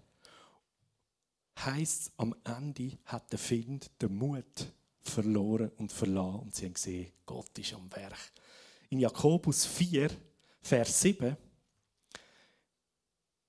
heißt 1.59 2.13
am 2.17 2.35
Ende 2.45 2.99
hat 3.05 3.31
der 3.33 3.39
Find 3.39 3.91
den 4.01 4.17
Mut 4.17 4.73
verloren 5.03 5.71
und 5.77 5.93
verloren 5.93 6.41
und 6.41 6.55
sie 6.55 6.67
haben 6.67 6.75
gesehen, 6.75 7.13
Gott 7.27 7.59
ist 7.59 7.75
am 7.75 7.91
Werk. 7.95 8.33
In 8.91 9.01
Jakobus 9.01 9.65
4, 9.67 10.11
Vers 10.63 11.01
7 11.01 11.37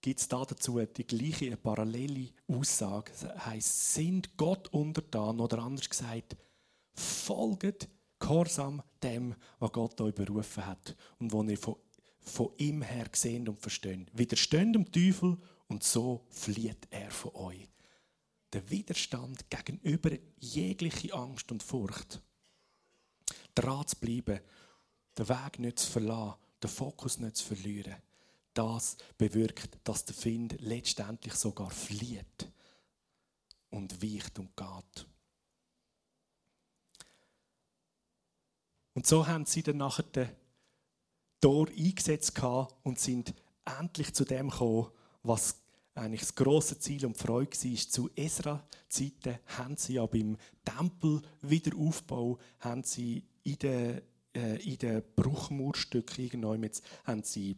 gibt 0.01 0.19
es 0.19 0.27
dazu 0.27 0.79
die 0.85 1.07
gleiche 1.07 1.47
eine 1.47 1.57
parallele 1.57 2.29
Aussage. 2.47 3.11
Das 3.11 3.45
heisst, 3.45 3.93
sind 3.95 4.37
Gott 4.37 4.67
untertan 4.67 5.39
oder 5.39 5.59
anders 5.59 5.89
gesagt, 5.89 6.35
folgt 6.93 7.87
gehorsam 8.19 8.81
dem, 9.01 9.35
was 9.59 9.71
Gott 9.71 9.99
euch 10.01 10.13
berufen 10.13 10.65
hat 10.65 10.95
und 11.19 11.33
was 11.33 11.49
ihr 11.49 11.57
von, 11.57 11.75
von 12.25 12.51
ihm 12.57 12.81
her 12.81 13.07
gesehen 13.09 13.47
und 13.47 13.59
versteht. 13.59 14.07
Widersteht 14.13 14.75
dem 14.75 14.91
Teufel 14.91 15.37
und 15.67 15.83
so 15.83 16.25
flieht 16.29 16.87
er 16.89 17.11
von 17.11 17.35
euch. 17.35 17.67
Der 18.53 18.69
Widerstand 18.69 19.49
gegenüber 19.49 20.11
jeglicher 20.37 21.15
Angst 21.15 21.51
und 21.51 21.63
Furcht. 21.63 22.21
Dran 23.53 23.87
zu 23.87 23.95
bleiben, 23.97 24.39
den 25.17 25.29
Weg 25.29 25.59
nicht 25.59 25.79
zu 25.79 25.91
verlassen, 25.91 26.39
den 26.61 26.69
Fokus 26.69 27.19
nicht 27.19 27.37
zu 27.37 27.45
verlieren 27.45 27.95
das 28.55 28.97
bewirkt, 29.17 29.77
dass 29.83 30.05
der 30.05 30.15
Find 30.15 30.59
letztendlich 30.61 31.35
sogar 31.35 31.69
flieht 31.69 32.49
und 33.69 34.01
weicht 34.01 34.39
und 34.39 34.55
geht. 34.55 35.07
Und 38.93 39.05
so 39.05 39.27
haben 39.27 39.45
sie 39.45 39.61
dann 39.61 39.77
nachher 39.77 40.03
den 40.03 40.29
Tor 41.45 41.67
eingesetzt 41.77 42.41
und 42.81 42.97
sind 42.97 43.35
endlich 43.79 44.11
zu 44.15 44.25
dem 44.25 44.49
gekommen, 44.49 44.87
was 45.21 45.61
eigentlich 45.93 46.21
das 46.21 46.33
große 46.33 46.79
Ziel 46.79 47.05
und 47.05 47.19
Freude 47.19 47.55
war. 47.55 47.75
Zu 47.75 48.09
Esra-Zeiten 48.15 49.37
haben 49.45 49.77
sie 49.77 49.93
ja 49.93 50.07
beim 50.07 50.37
Tempel-Wiederaufbau 50.63 52.39
haben 52.61 52.81
sie 52.81 53.27
in 53.43 53.59
den, 53.59 54.01
äh, 54.35 54.55
in 54.55 54.79
den 54.79 55.03
Bruchmauerstücken 55.15 56.41
haben 57.03 57.21
sie 57.21 57.57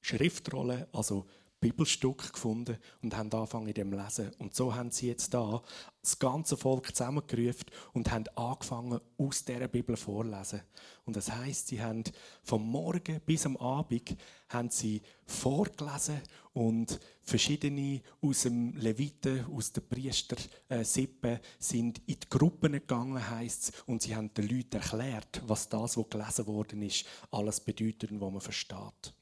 Schriftrollen, 0.00 0.86
also 0.92 1.24
Bibelstück 1.60 2.32
gefunden 2.32 2.78
und 3.02 3.16
haben 3.16 3.32
angefangen 3.32 3.68
in 3.68 3.74
dem 3.74 3.92
lesen. 3.92 4.30
Und 4.38 4.54
so 4.54 4.74
haben 4.74 4.90
sie 4.90 5.08
jetzt 5.08 5.34
da 5.34 5.62
das 6.00 6.18
ganze 6.18 6.56
Volk 6.56 6.94
zusammengerufen 6.94 7.66
und 7.92 8.10
haben 8.10 8.24
angefangen 8.36 9.00
aus 9.18 9.44
dieser 9.44 9.68
Bibel 9.68 9.96
vorzulesen. 9.96 10.62
Und 11.04 11.16
das 11.16 11.32
heißt, 11.32 11.68
sie 11.68 11.82
haben 11.82 12.04
vom 12.42 12.62
Morgen 12.70 13.20
bis 13.26 13.44
am 13.44 13.56
Abend 13.56 14.16
haben 14.48 14.70
sie 14.70 15.02
vorgelesen 15.26 16.20
und 16.52 16.98
verschiedene 17.22 18.02
aus 18.22 18.42
dem 18.42 18.74
Leviten, 18.76 19.44
aus 19.52 19.72
der 19.72 19.82
Priester 19.82 20.36
äh, 20.68 20.84
sind 20.84 21.98
in 22.06 22.20
die 22.20 22.28
Gruppen 22.28 22.72
gegangen, 22.72 23.28
heißt 23.28 23.84
und 23.86 24.02
sie 24.02 24.16
haben 24.16 24.32
den 24.34 24.48
Leuten 24.48 24.76
erklärt, 24.76 25.42
was 25.46 25.68
das, 25.68 25.96
was 25.96 26.08
gelesen 26.08 26.46
worden 26.46 26.82
ist, 26.82 27.04
alles 27.30 27.60
bedeutet 27.60 28.10
und 28.10 28.20
was 28.20 28.32
man 28.32 28.40
versteht. 28.40 29.14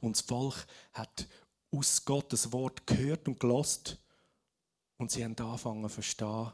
Und 0.00 0.16
das 0.16 0.22
Volk 0.22 0.66
hat 0.92 1.26
aus 1.70 2.04
Gottes 2.04 2.52
Wort 2.52 2.86
gehört 2.86 3.28
und 3.28 3.40
gelost 3.40 3.98
und 4.98 5.10
sie 5.10 5.24
haben 5.24 5.36
angefangen 5.38 5.82
zu 5.82 5.88
verstehen, 5.88 6.52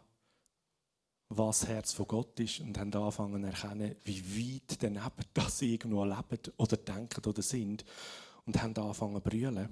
was 1.29 1.61
das 1.61 1.69
Herz 1.69 1.93
von 1.93 2.07
Gott 2.07 2.39
ist 2.41 2.61
und 2.61 2.79
haben 2.79 2.93
angefangen 2.93 3.43
zu 3.43 3.49
erkennen, 3.49 3.97
wie 4.05 4.55
weit 4.55 4.83
daneben 4.83 5.11
das 5.35 5.59
sie 5.59 5.75
irgendwo 5.75 6.05
leben 6.05 6.39
oder 6.57 6.77
denken 6.77 7.25
oder 7.25 7.43
sind 7.43 7.85
und 8.47 8.61
haben 8.63 8.77
angefangen 8.77 9.17
zu 9.17 9.21
brüllen. 9.21 9.69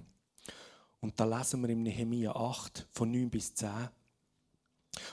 Und 1.00 1.18
da 1.18 1.24
lesen 1.24 1.62
wir 1.62 1.70
im 1.70 1.82
Nehemia 1.82 2.32
8 2.32 2.86
von 2.90 3.10
9 3.10 3.30
bis 3.30 3.54
10, 3.54 3.70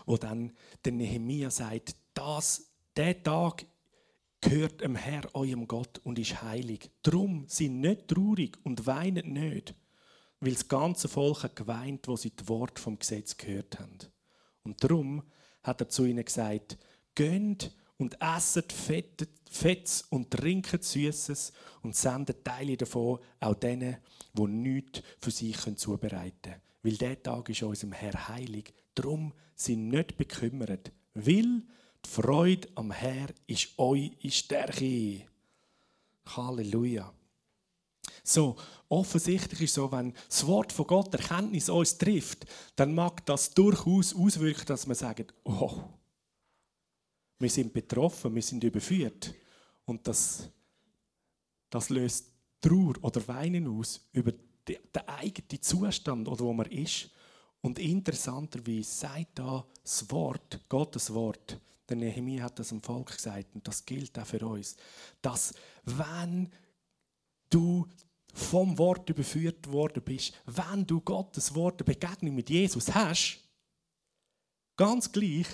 wo 0.06 0.18
dann 0.18 0.56
der 0.84 0.92
Nehemia 0.92 1.50
sagt, 1.50 1.96
das, 2.14 2.70
der 2.96 3.24
Tag 3.24 3.66
gehört 4.42 4.82
dem 4.82 4.96
Herr, 4.96 5.34
eurem 5.36 5.68
Gott, 5.68 6.00
und 6.04 6.20
ist 6.20 6.42
heilig. 6.42 6.92
Drum 7.04 7.46
sind 7.48 7.82
nicht 7.82 8.08
traurig 8.08 8.58
und 8.64 8.86
weinen 8.86 9.34
nicht, 9.34 9.76
weil 10.40 10.54
das 10.54 10.68
ganze 10.68 11.08
Volk 11.08 11.44
hat 11.44 11.56
geweint, 11.56 12.08
wo 12.08 12.16
sie 12.16 12.36
das 12.36 12.48
Wort 12.48 12.80
vom 12.80 13.00
Gesetz 13.00 13.38
gehört 13.38 13.80
haben. 13.80 13.98
Und 14.64 14.84
darum 14.84 15.24
hat 15.64 15.82
er 15.82 15.90
zu 15.90 16.06
ihnen 16.06 16.24
gesagt, 16.24 16.78
gönnt 17.16 17.76
und 17.98 18.18
esset 18.22 18.72
Fetts 18.72 20.04
und 20.10 20.30
trinket 20.30 20.84
Süßes 20.84 21.52
und 21.82 21.96
sendet 21.96 22.46
Teile 22.46 22.78
davon 22.78 23.20
auch 23.40 23.56
denen, 23.56 23.98
die 24.34 24.44
nichts 24.44 25.02
für 25.20 25.32
sich 25.32 25.58
zubereiten 25.78 26.38
können. 26.42 26.62
Weil 26.84 26.98
der 26.98 27.24
Tag 27.24 27.50
ist 27.50 27.64
unserem 27.64 27.94
Herr 27.94 28.28
heilig. 28.28 28.74
Darum 28.94 29.34
sind 29.56 29.90
nicht 29.90 30.16
bekümmert, 30.18 30.92
weil 31.14 31.64
Freude 32.08 32.70
am 32.76 32.92
Herr 32.92 33.28
ist 33.48 33.78
eure 33.78 34.12
Stärke. 34.30 35.28
Halleluja. 36.26 37.14
So, 38.24 38.56
offensichtlich 38.90 39.64
ist 39.64 39.74
so, 39.76 39.92
wenn 39.92 40.14
das 40.28 40.48
Wort 40.48 40.72
von 40.72 40.88
Gott 40.88 41.14
Erkenntnis 41.14 41.70
uns 41.70 41.98
trifft, 41.98 42.46
dann 42.76 42.96
mag 42.96 43.26
das 43.26 43.54
durchaus 43.54 44.16
auswirken, 44.16 44.66
dass 44.66 44.88
man 44.88 44.96
sagt, 44.96 45.34
oh, 45.44 45.84
wir 47.40 47.50
sind 47.50 47.74
betroffen, 47.74 48.34
wir 48.34 48.42
sind 48.42 48.64
überführt. 48.64 49.36
Und 49.86 50.08
das, 50.08 50.50
das 51.70 51.90
löst 51.90 52.32
Trauer 52.62 52.96
oder 53.02 53.28
Weinen 53.28 53.68
aus 53.68 54.08
über 54.14 54.32
den 54.68 55.08
eigenen 55.08 55.62
Zustand, 55.62 56.28
oder 56.28 56.40
wo 56.46 56.54
man 56.54 56.68
ist. 56.68 57.12
Und 57.62 57.80
interessanterweise 57.80 58.90
sagt 58.90 59.40
da 59.40 59.66
das 59.84 60.10
Wort, 60.10 60.62
Gottes 60.70 61.14
Wort, 61.14 61.60
der 61.90 61.98
Nehemiah 61.98 62.44
hat 62.44 62.60
das 62.60 62.70
dem 62.70 62.82
Volk 62.82 63.14
gesagt 63.16 63.56
und 63.56 63.68
das 63.68 63.86
gilt 63.86 64.18
auch 64.20 64.26
für 64.26 64.46
uns, 64.46 64.76
dass 65.22 65.54
wenn 65.86 66.50
du 67.50 67.88
vom 68.34 68.78
Wort 68.78 69.10
überführt 69.10 69.72
worden 69.72 70.04
bist, 70.04 70.34
wenn 70.46 70.86
du 70.86 71.02
Gottes 71.02 71.56
Wort, 71.56 71.82
eine 71.82 71.86
Begegnung 71.86 72.36
mit 72.36 72.50
Jesus 72.50 72.94
hast, 72.94 73.40
ganz 74.76 75.12
gleich, 75.12 75.48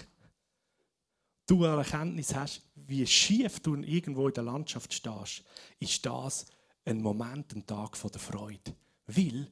du 1.45 1.63
eine 1.63 1.77
Erkenntnis 1.77 2.33
hast, 2.33 2.61
wie 2.75 3.05
schief 3.05 3.59
du 3.59 3.75
irgendwo 3.75 4.27
in 4.27 4.33
der 4.33 4.43
Landschaft 4.43 4.93
stehst, 4.93 5.43
ist 5.79 6.05
das 6.05 6.45
ein 6.85 7.01
Moment, 7.01 7.53
ein 7.55 7.65
Tag 7.65 7.97
der 8.01 8.19
Freude. 8.19 8.75
Weil 9.07 9.49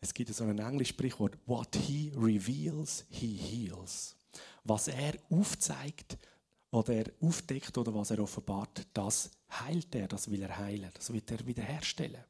es 0.00 0.12
gibt 0.12 0.34
so 0.34 0.44
ein 0.44 0.58
englisches 0.58 0.94
Sprichwort, 0.94 1.38
what 1.46 1.74
he 1.74 2.12
reveals, 2.14 3.06
he 3.08 3.36
heals 3.36 4.16
was 4.64 4.88
er 4.88 5.14
aufzeigt 5.30 6.18
oder 6.70 6.94
er 6.94 7.12
aufdeckt 7.20 7.76
oder 7.78 7.94
was 7.94 8.10
er 8.10 8.18
offenbart, 8.18 8.86
das 8.92 9.30
heilt 9.50 9.94
er, 9.94 10.08
das 10.08 10.30
will 10.30 10.42
er 10.42 10.58
heilen, 10.58 10.90
das 10.94 11.12
will 11.12 11.22
er 11.26 11.46
wiederherstellen. 11.46 12.24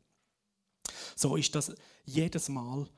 So 1.16 1.36
ist 1.36 1.54
das 1.54 1.74
jedes 2.04 2.48
Mal 2.48 2.88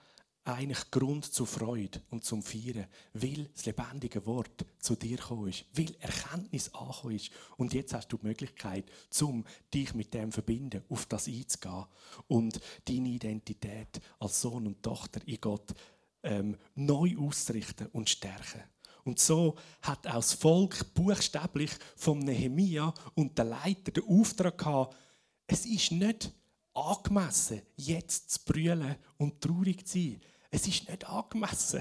eigentlich 0.47 0.91
Grund 0.91 1.25
zur 1.25 1.47
Freude 1.47 2.01
und 2.11 2.25
zum 2.25 2.43
Feiern, 2.43 2.87
weil 3.15 3.49
das 3.53 3.67
lebendige 3.67 4.25
Wort 4.27 4.65
zu 4.79 4.95
dir 4.95 5.17
gekommen 5.17 5.49
ist, 5.49 5.65
weil 5.73 5.95
Erkenntnis 5.99 6.73
angekommen 6.73 7.17
ist. 7.17 7.31
Und 7.57 7.75
jetzt 7.75 7.95
hast 7.95 8.09
du 8.09 8.17
die 8.17 8.27
Möglichkeit, 8.27 8.85
zum 9.11 9.45
dich 9.75 9.93
mit 9.95 10.15
dem 10.15 10.31
verbinden, 10.31 10.85
auf 10.89 11.07
das 11.07 11.27
einzugehen 11.27 11.87
und 12.29 12.61
deine 12.85 13.09
Identität 13.09 14.01
als 14.21 14.41
Sohn 14.41 14.67
und 14.69 14.83
Tochter 14.83 15.21
in 15.27 15.41
Gott 15.41 15.75
ähm, 16.23 16.57
neu 16.75 17.17
auszurichten 17.19 17.89
und 17.89 18.09
stärken. 18.09 18.63
Und 19.07 19.21
so 19.21 19.55
hat 19.83 20.07
auch 20.07 20.15
das 20.15 20.33
Volk 20.33 20.93
buchstäblich 20.93 21.71
vom 21.95 22.19
Nehemia 22.19 22.93
und 23.15 23.39
der 23.39 23.45
Leiter 23.45 23.93
den 23.93 24.05
Auftrag 24.05 24.59
gehabt, 24.59 24.97
es 25.47 25.65
ist 25.65 25.93
nicht 25.93 26.33
angemessen, 26.75 27.63
jetzt 27.77 28.31
zu 28.31 28.41
brüllen 28.45 28.97
und 29.17 29.41
traurig 29.41 29.87
zu 29.87 29.99
sein. 29.99 30.21
Es 30.51 30.67
ist 30.67 30.89
nicht 30.89 31.09
angemessen. 31.09 31.81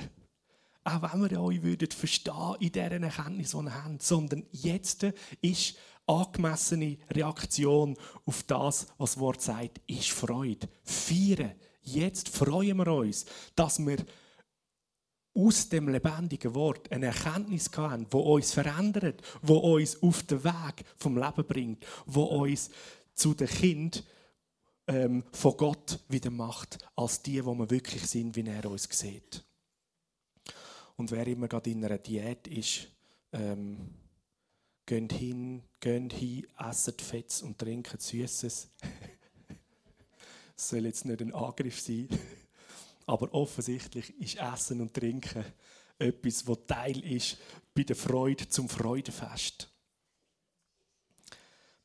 auch 0.83 1.01
wenn 1.01 1.29
wir 1.29 1.41
euch 1.41 1.63
würden 1.63 1.89
verstehen 1.89 2.55
in 2.59 2.71
dieser 2.71 2.91
Erkenntnis, 2.91 3.51
die 3.51 3.57
ihr 3.57 3.83
habt, 3.83 4.03
sondern 4.03 4.45
jetzt 4.51 5.07
ist 5.41 5.75
angemessene 6.05 6.99
Reaktion 7.09 7.97
auf 8.25 8.43
das, 8.43 8.87
was 8.99 9.13
das 9.13 9.19
Wort 9.19 9.41
sagt, 9.41 9.81
ist 9.87 10.11
Freude. 10.11 10.69
Feiern. 10.83 11.55
Jetzt 11.81 12.29
freuen 12.29 12.77
wir 12.77 12.87
uns, 12.87 13.25
dass 13.55 13.79
wir 13.79 13.97
aus 15.35 15.69
dem 15.69 15.89
lebendigen 15.89 16.55
Wort 16.55 16.91
eine 16.91 17.07
Erkenntnis 17.07 17.69
haben, 17.75 18.07
wo 18.09 18.19
uns 18.19 18.53
verändert, 18.53 19.21
wo 19.41 19.57
uns 19.57 20.01
auf 20.01 20.23
den 20.23 20.43
Weg 20.43 20.85
vom 20.95 21.17
Leben 21.17 21.45
bringt, 21.45 21.85
wo 22.05 22.23
uns 22.23 22.69
zu 23.13 23.33
den 23.33 23.47
Kind 23.47 24.03
ähm, 24.87 25.23
von 25.31 25.57
Gott 25.57 25.99
wieder 26.07 26.31
macht, 26.31 26.77
als 26.95 27.21
die, 27.21 27.43
wo 27.43 27.53
wir 27.55 27.69
wirklich 27.69 28.05
sind, 28.07 28.35
wie 28.35 28.47
er 28.47 28.69
uns 28.69 28.87
sieht. 28.91 29.43
Und 30.95 31.11
wer 31.11 31.27
immer 31.27 31.47
gerade 31.47 31.69
in 31.69 31.83
einer 31.83 31.97
Diät 31.97 32.47
ist, 32.47 32.87
ähm, 33.33 33.93
geht 34.85 35.11
hin, 35.11 35.63
geht 35.79 36.13
hin, 36.13 36.47
essen 36.57 36.93
Fetts 36.97 37.41
und 37.41 37.57
trinken 37.57 37.99
Süßes. 37.99 38.69
das 40.55 40.69
soll 40.69 40.85
jetzt 40.85 41.05
nicht 41.05 41.21
ein 41.21 41.33
Angriff 41.33 41.81
sein. 41.81 42.07
Aber 43.05 43.33
offensichtlich 43.33 44.13
ist 44.19 44.37
Essen 44.37 44.81
und 44.81 44.93
Trinken 44.93 45.45
etwas, 45.97 46.47
was 46.47 46.65
Teil 46.67 47.03
ist 47.03 47.37
bei 47.73 47.83
der 47.83 47.95
Freude 47.95 48.47
zum 48.49 48.67
Freudenfest. 48.67 49.69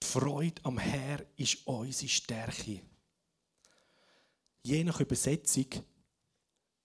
Die 0.02 0.06
Freude 0.06 0.64
am 0.64 0.78
Herr 0.78 1.24
ist 1.36 1.66
unsere 1.66 2.08
Stärke. 2.08 2.80
Je 4.62 4.84
nach 4.84 5.00
Übersetzung 5.00 5.66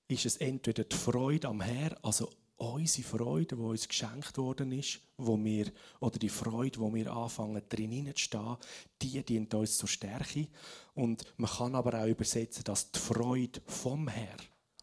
ist 0.08 0.26
es 0.26 0.38
entweder 0.38 0.84
die 0.84 0.96
Freude 0.96 1.48
am 1.48 1.62
Herr, 1.62 1.98
also 2.04 2.30
unsere 2.58 3.08
Freude, 3.08 3.56
die 3.56 3.62
uns 3.62 3.88
geschenkt 3.88 4.38
worden 4.38 4.72
ist, 4.72 5.00
wo 5.18 5.42
wir, 5.44 5.72
oder 6.00 6.18
die 6.18 6.30
Freude, 6.30 6.80
wo 6.80 6.94
wir 6.94 7.12
anfangen, 7.12 7.62
drin 7.68 8.12
stehen, 8.16 8.58
die 9.02 9.24
dient 9.24 9.54
uns 9.54 9.78
zur 9.78 9.90
Stärke. 9.90 10.48
Und 10.94 11.24
man 11.38 11.50
kann 11.50 11.76
aber 11.76 12.02
auch 12.02 12.08
übersetzen, 12.08 12.64
dass 12.64 12.92
die 12.92 13.00
Freude 13.00 13.62
vom 13.66 14.08
Herr 14.08 14.38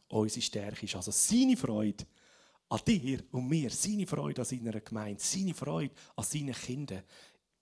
unsere 0.08 0.42
Stärke 0.42 0.84
ist. 0.84 0.96
Also 0.96 1.10
seine 1.10 1.56
Freude 1.56 2.04
an 2.68 2.80
dir 2.86 3.20
und 3.32 3.48
mir, 3.48 3.70
seine 3.70 4.06
Freude 4.06 4.42
an 4.42 4.46
seiner 4.46 4.80
Gemeinde, 4.80 5.22
seine 5.22 5.54
Freude 5.54 5.94
an 6.16 6.24
seinen 6.24 6.54
Kindern, 6.54 7.02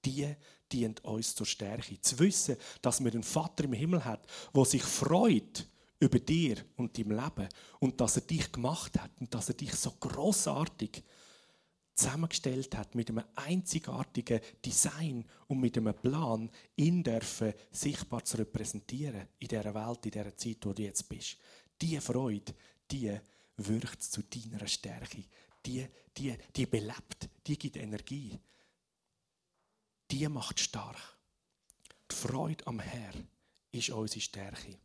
die 0.05 0.35
dient 0.71 1.05
uns 1.05 1.35
zur 1.35 1.47
Stärke. 1.47 2.01
Zu 2.01 2.19
wissen, 2.19 2.57
dass 2.83 3.03
wir 3.03 3.13
einen 3.13 3.23
Vater 3.23 3.65
im 3.65 3.73
Himmel 3.73 4.05
hat, 4.05 4.27
der 4.55 4.65
sich 4.65 4.83
freut 4.83 5.67
über 6.01 6.19
dir 6.19 6.57
und 6.77 6.97
dein 6.99 7.11
Leben 7.11 7.49
und 7.79 8.01
dass 8.01 8.17
er 8.17 8.23
dich 8.23 8.51
gemacht 8.51 8.99
hat 8.99 9.11
und 9.21 9.33
dass 9.33 9.49
er 9.49 9.55
dich 9.55 9.75
so 9.75 9.93
großartig 9.93 11.03
zusammengestellt 11.95 12.77
hat 12.77 12.95
mit 12.95 13.11
einem 13.11 13.25
einzigartigen 13.35 14.41
Design 14.65 15.25
und 15.49 15.61
mit 15.61 15.77
einem 15.77 15.95
Plan, 15.95 16.51
ihn 16.77 17.03
dürfen 17.03 17.53
sichtbar 17.71 18.25
zu 18.25 18.39
repräsentieren 18.39 19.29
in 19.39 19.49
dieser 19.49 19.75
Welt, 19.75 20.07
in 20.07 20.13
dieser 20.13 20.37
Zeit, 20.37 20.65
wo 20.65 20.73
du 20.73 20.83
jetzt 20.83 21.09
bist. 21.09 21.37
Diese 21.81 22.01
Freude, 22.01 22.55
die 22.91 23.19
wirkt 23.59 24.03
zu 24.03 24.23
deiner 24.23 24.67
Stärke. 24.67 25.25
Die, 25.67 25.87
die, 26.17 26.35
die 26.57 26.67
belebt, 26.67 27.29
die 27.47 27.59
gibt 27.59 27.77
Energie. 27.77 28.39
Die 30.11 30.27
macht 30.29 30.59
stark. 30.59 31.19
Die 32.11 32.15
Freude 32.15 32.67
am 32.67 32.81
Herr 32.81 33.13
ist 33.73 33.91
unsere 33.91 34.21
Stärke. 34.21 34.79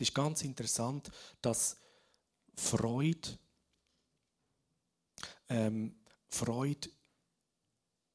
Es 0.00 0.08
ist 0.08 0.14
ganz 0.14 0.40
interessant, 0.44 1.10
dass 1.42 1.76
Freude, 2.54 3.38
ähm, 5.50 5.94
Freude 6.26 6.88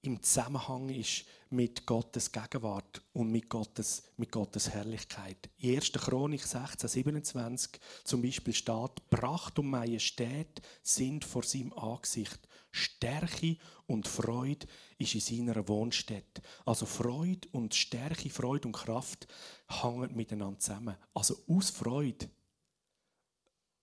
im 0.02 0.21
Zusammenhang 0.24 0.89
ist 0.89 1.26
mit 1.52 1.86
Gottes 1.86 2.32
Gegenwart 2.32 3.04
und 3.13 3.32
mit 3.32 3.48
Gottes, 3.48 4.02
mit 4.17 4.32
Gottes 4.32 4.67
Herrlichkeit. 4.71 5.52
In 5.60 5.76
1. 5.76 5.91
Chronik 5.91 6.43
16, 6.43 6.89
27 6.89 7.80
zum 8.04 8.24
Beispiel 8.24 8.56
steht, 8.56 9.08
Pracht 9.12 9.60
und 9.60 9.67
Majestät 9.67 10.63
sind 10.82 11.24
vor 11.24 11.43
seinem 11.43 11.71
Angesicht. 11.74 12.39
Stärke 12.75 13.57
und 13.88 14.07
Freude 14.07 14.67
ist 14.97 15.15
in 15.15 15.21
seiner 15.21 15.67
Wohnstätte. 15.67 16.41
Also 16.65 16.85
Freude 16.85 17.47
und 17.53 17.73
Stärke, 17.73 18.29
Freude 18.29 18.67
und 18.67 18.73
Kraft 18.73 19.27
hängen 19.67 20.15
miteinander 20.15 20.59
zusammen. 20.59 20.97
Also 21.13 21.38
aus 21.47 21.69
Freude 21.69 22.29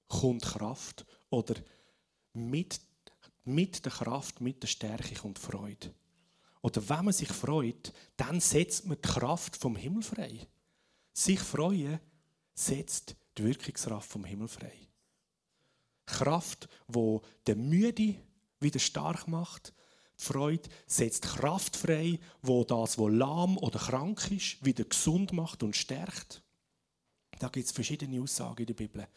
kommt 0.09 0.43
Kraft 0.43 1.07
oder 1.31 1.55
mit, 2.35 2.81
mit 3.45 3.85
der 3.85 3.93
Kraft, 3.93 4.41
mit 4.41 4.63
der 4.63 4.69
Stärke 4.69 5.15
kommt 5.15 5.39
Freude. 5.39 5.95
Oder 6.61 6.89
wenn 6.89 7.07
man 7.07 7.15
sich 7.15 7.33
freut, 7.33 7.93
dann 8.17 8.41
setzt 8.41 8.87
man 8.87 8.99
die 9.03 9.09
Kraft 9.09 9.57
vom 9.57 9.75
Himmel 9.75 10.03
frei. 10.03 10.47
Sich 11.13 11.41
freuen 11.41 11.99
setzt 12.55 13.17
die 13.39 13.45
Wirkungskraft 13.45 14.11
vom 14.11 14.25
Himmel 14.25 14.49
frei. 14.49 14.89
Kraft, 16.05 16.69
wo 16.87 17.23
der 17.47 17.57
Müde 17.57 18.17
wieder 18.63 18.81
stark 18.81 19.29
macht. 19.29 19.73
Die 20.19 20.25
Freude 20.25 20.69
setzt 20.87 21.23
Kraft 21.23 21.77
frei, 21.77 22.19
wo 22.43 22.65
das, 22.65 22.99
wo 22.99 23.09
lahm 23.09 23.59
oder 23.59 23.79
krank 23.79 24.31
ist, 24.31 24.65
wieder 24.65 24.85
gesund 24.85 25.33
macht 25.33 25.63
und 25.63 25.77
stärkt. 25.77 26.43
Da 27.39 27.49
gibt 27.49 27.67
es 27.67 27.73
verschiedene 27.73 28.21
Aussagen 28.21 28.61
in 28.61 28.67
der 28.67 28.75
Bibel, 28.75 29.09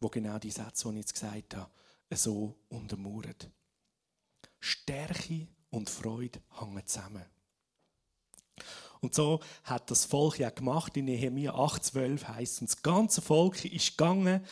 wo 0.00 0.08
genau 0.08 0.38
die 0.38 0.50
Sätze, 0.50 0.88
die 0.88 0.94
ich 0.94 1.00
jetzt 1.02 1.14
gesagt 1.14 1.54
habe, 1.54 1.70
so 2.12 2.56
untermauern. 2.68 3.36
Stärke 4.58 5.46
und 5.70 5.88
Freude 5.88 6.40
hängen 6.58 6.86
zusammen. 6.86 7.24
Und 9.00 9.14
so 9.14 9.40
hat 9.64 9.90
das 9.90 10.04
Volk 10.04 10.38
ja 10.38 10.50
gemacht. 10.50 10.96
In 10.96 11.04
Nehemiah 11.04 11.54
8,12 11.54 12.26
heißt 12.26 12.62
es, 12.62 12.70
das 12.70 12.82
ganze 12.82 13.20
Volk 13.20 13.64
ist 13.64 13.96
gegangen 13.96 14.44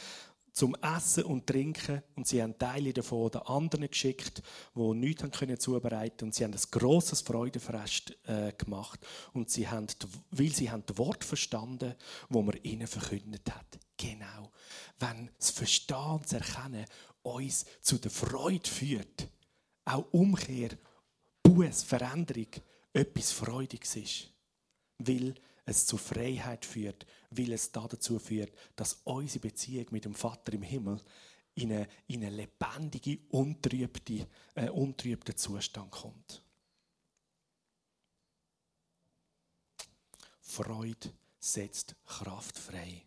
zum 0.57 0.75
Essen 0.77 1.25
und 1.25 1.47
Trinken. 1.47 2.03
Und 2.15 2.27
sie 2.27 2.43
haben 2.43 2.59
Teile 2.59 2.95
davon 2.95 3.31
den 3.31 3.43
anderen 3.43 3.91
geschickt, 3.91 4.43
die 4.75 4.95
nichts 4.95 5.23
haben 5.23 5.31
können 5.31 5.61
zubereiten. 5.61 6.25
Und 6.25 6.35
sie 6.35 6.45
haben 6.45 6.55
ein 6.55 6.71
großes 6.71 7.21
Freudenfest 7.21 8.17
äh, 8.27 8.53
gemacht. 8.57 8.99
Und 9.35 9.51
sie 9.51 9.69
haben, 9.69 9.87
weil 10.31 10.49
sie 10.49 10.71
haben 10.71 10.83
das 10.87 10.97
Wort 10.97 11.25
verstanden, 11.25 11.95
wo 12.31 12.41
man 12.41 12.57
ihnen 12.63 12.87
verkündet 12.87 13.55
hat. 13.55 13.79
Genau, 13.99 14.51
wenn 14.99 15.31
das 15.39 15.51
Verstehen 15.51 16.21
das 16.23 16.33
Erkennen 16.33 16.87
uns 17.23 17.67
zu 17.83 17.99
der 17.99 18.11
Freude 18.11 18.69
führt, 18.69 19.29
auch 19.85 20.11
Umkehr, 20.13 20.71
Buß, 21.43 21.83
Veränderung, 21.83 22.49
etwas 22.95 23.31
Freudiges 23.31 23.97
ist, 23.97 24.31
weil 24.99 25.35
es 25.67 25.85
zur 25.85 25.99
Freiheit 25.99 26.65
führt, 26.65 27.05
weil 27.37 27.53
es 27.53 27.73
dazu 27.73 28.19
führt, 28.19 28.53
dass 28.75 29.01
unsere 29.05 29.41
Beziehung 29.41 29.87
mit 29.91 30.05
dem 30.05 30.15
Vater 30.15 30.53
im 30.53 30.63
Himmel 30.63 31.01
in 31.55 31.73
einen, 31.73 31.87
in 32.07 32.25
eine 32.25 32.37
lebendige, 32.37 33.19
untrübte, 33.31 34.27
äh, 34.55 34.69
untrübten 34.69 35.37
Zustand 35.37 35.91
kommt. 35.91 36.43
Freude 40.41 41.13
setzt 41.39 41.97
Kraft 42.07 42.59
frei. 42.59 43.03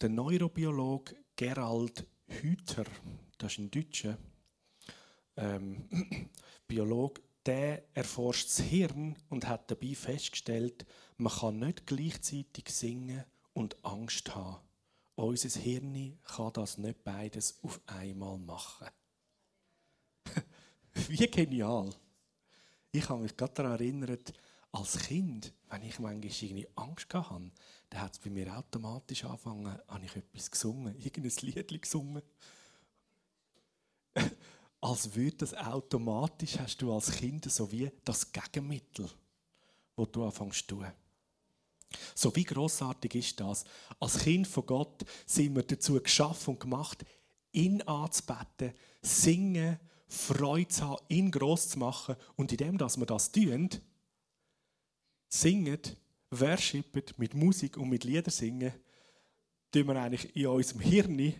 Der 0.00 0.08
Neurobiologe 0.08 1.16
Gerald 1.36 2.06
Hüther, 2.26 2.84
das 3.38 3.52
ist 3.52 3.58
ein 3.58 3.70
Deutscher 3.70 4.18
ähm, 5.36 5.88
Biologe, 6.68 7.22
der 7.46 7.84
erforscht 7.94 8.48
das 8.48 8.60
Hirn 8.60 9.16
und 9.28 9.46
hat 9.46 9.70
dabei 9.70 9.94
festgestellt, 9.94 10.84
man 11.16 11.32
kann 11.32 11.58
nicht 11.58 11.86
gleichzeitig 11.86 12.68
singen 12.68 13.24
und 13.52 13.84
Angst 13.84 14.34
haben. 14.34 14.60
Unser 15.14 15.60
Hirn 15.60 16.18
kann 16.24 16.52
das 16.52 16.76
nicht 16.76 17.02
beides 17.04 17.58
auf 17.62 17.80
einmal 17.86 18.38
machen. 18.38 18.88
Wie 21.08 21.26
genial! 21.26 21.94
Ich 22.92 23.08
habe 23.08 23.22
mich 23.22 23.36
gerade 23.36 23.54
daran 23.54 23.72
erinnert, 23.72 24.32
als 24.72 24.98
Kind, 24.98 25.54
wenn 25.70 25.82
ich 25.82 25.98
manchmal 25.98 26.14
irgendwie 26.16 26.68
Angst 26.74 27.12
hatte, 27.14 27.50
dann 27.90 28.00
hat 28.00 28.12
es 28.12 28.18
bei 28.18 28.28
mir 28.28 28.54
automatisch 28.56 29.24
angefangen, 29.24 29.78
habe 29.88 30.04
ich 30.04 30.16
etwas 30.16 30.50
gesungen, 30.50 30.94
irgendein 30.98 31.32
Lied 31.42 31.82
gesungen 31.82 32.22
als 34.86 35.16
würde 35.16 35.38
das 35.38 35.52
automatisch, 35.52 36.58
hast 36.60 36.80
du 36.80 36.94
als 36.94 37.10
Kind 37.10 37.50
so 37.50 37.72
wie 37.72 37.90
das 38.04 38.30
Gegenmittel, 38.30 39.10
wo 39.96 40.06
du 40.06 40.24
anfängst 40.24 40.60
zu 40.60 40.76
tun. 40.76 40.86
So 42.14 42.34
wie 42.36 42.44
großartig 42.44 43.16
ist 43.16 43.40
das? 43.40 43.64
Als 43.98 44.18
Kind 44.18 44.46
von 44.46 44.64
Gott 44.64 45.04
sind 45.26 45.56
wir 45.56 45.64
dazu 45.64 46.00
geschaffen 46.00 46.54
und 46.54 46.60
gemacht, 46.60 47.04
ihn 47.50 47.82
anzubeten, 47.82 48.74
singen, 49.02 49.80
Freude 50.06 50.68
zu 50.68 50.82
haben, 50.82 51.04
ihn 51.08 51.32
groß 51.32 51.70
zu 51.70 51.78
machen. 51.80 52.14
Und 52.36 52.52
indem, 52.52 52.78
dass 52.78 52.96
wir 52.96 53.06
das 53.06 53.32
tun, 53.32 53.70
singen, 55.28 55.80
worshipen, 56.30 57.02
mit 57.16 57.34
Musik 57.34 57.76
und 57.76 57.88
mit 57.88 58.04
Lieder 58.04 58.30
singen, 58.30 58.72
tun 59.72 59.88
wir 59.88 60.00
eigentlich 60.00 60.36
in 60.36 60.46
unserem 60.46 60.80
Hirn 60.80 61.34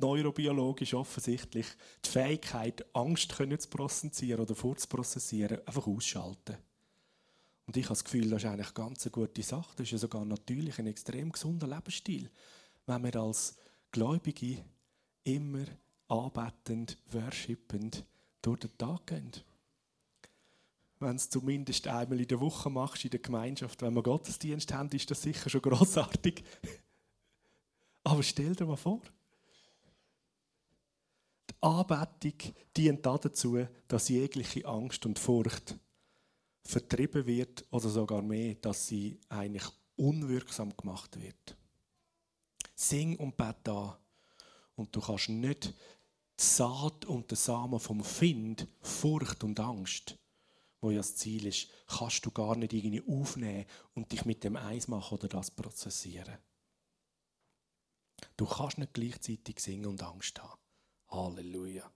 neurobiologisch 0.00 0.94
offensichtlich 0.94 1.66
die 2.04 2.10
Fähigkeit, 2.10 2.84
Angst 2.94 3.34
können 3.36 3.58
zu 3.58 3.68
prozessieren 3.68 4.40
oder 4.40 4.54
vorzuprozessieren, 4.54 5.58
einfach 5.66 5.86
ausschalten. 5.86 6.56
Und 7.66 7.76
ich 7.76 7.84
habe 7.84 7.94
das 7.94 8.04
Gefühl, 8.04 8.28
das 8.28 8.42
ist 8.42 8.48
eigentlich 8.48 8.66
eine 8.66 8.74
ganz 8.74 9.10
gute 9.10 9.42
Sache. 9.42 9.72
Das 9.76 9.86
ist 9.86 9.92
ja 9.92 9.98
sogar 9.98 10.24
natürlich 10.24 10.78
ein 10.78 10.86
extrem 10.86 11.32
gesunder 11.32 11.66
Lebensstil, 11.66 12.30
wenn 12.86 13.04
wir 13.04 13.16
als 13.16 13.56
Gläubige 13.90 14.64
immer 15.24 15.64
anbetend, 16.08 16.98
worshipend 17.10 18.04
durch 18.42 18.60
den 18.60 18.76
Tag 18.76 19.06
gehen. 19.06 19.30
Wenn 21.00 21.16
es 21.16 21.30
zumindest 21.30 21.86
einmal 21.88 22.20
in 22.20 22.28
der 22.28 22.40
Woche 22.40 22.70
machst 22.70 23.04
in 23.04 23.10
der 23.10 23.20
Gemeinschaft, 23.20 23.82
wenn 23.82 23.94
wir 23.94 24.02
Gottesdienst 24.02 24.72
haben, 24.72 24.90
ist 24.90 25.10
das 25.10 25.22
sicher 25.22 25.48
schon 25.50 25.62
großartig. 25.62 26.44
Aber 28.04 28.22
stell 28.22 28.54
dir 28.54 28.66
mal 28.66 28.76
vor, 28.76 29.00
Anbetung 31.64 32.54
dient 32.76 33.06
dazu, 33.06 33.66
dass 33.88 34.08
jegliche 34.08 34.66
Angst 34.66 35.06
und 35.06 35.18
Furcht 35.18 35.76
vertrieben 36.62 37.26
wird 37.26 37.64
oder 37.70 37.88
sogar 37.88 38.22
mehr, 38.22 38.54
dass 38.56 38.86
sie 38.86 39.18
eigentlich 39.28 39.64
unwirksam 39.96 40.76
gemacht 40.76 41.20
wird. 41.20 41.56
Sing 42.74 43.16
und 43.16 43.36
bete 43.36 43.72
an. 43.72 43.96
Und 44.76 44.94
du 44.94 45.00
kannst 45.00 45.28
nicht 45.28 45.66
die 45.66 46.44
Saat 46.44 47.04
und 47.04 47.30
den 47.30 47.36
Samen 47.36 47.78
vom 47.78 48.02
Find, 48.02 48.66
Furcht 48.80 49.44
und 49.44 49.60
Angst, 49.60 50.18
wo 50.80 50.90
ja 50.90 50.98
das 50.98 51.14
Ziel 51.16 51.46
ist, 51.46 51.68
kannst 51.86 52.26
du 52.26 52.30
gar 52.30 52.56
nicht 52.56 52.72
irgendwie 52.72 53.04
aufnehmen 53.08 53.66
und 53.94 54.10
dich 54.10 54.24
mit 54.24 54.42
dem 54.42 54.56
eins 54.56 54.88
machen 54.88 55.16
oder 55.16 55.28
das 55.28 55.50
prozessieren. 55.50 56.38
Du 58.36 58.46
kannst 58.46 58.78
nicht 58.78 58.94
gleichzeitig 58.94 59.60
singen 59.60 59.86
und 59.86 60.02
Angst 60.02 60.42
haben. 60.42 60.63
Halleluja. 61.14 61.90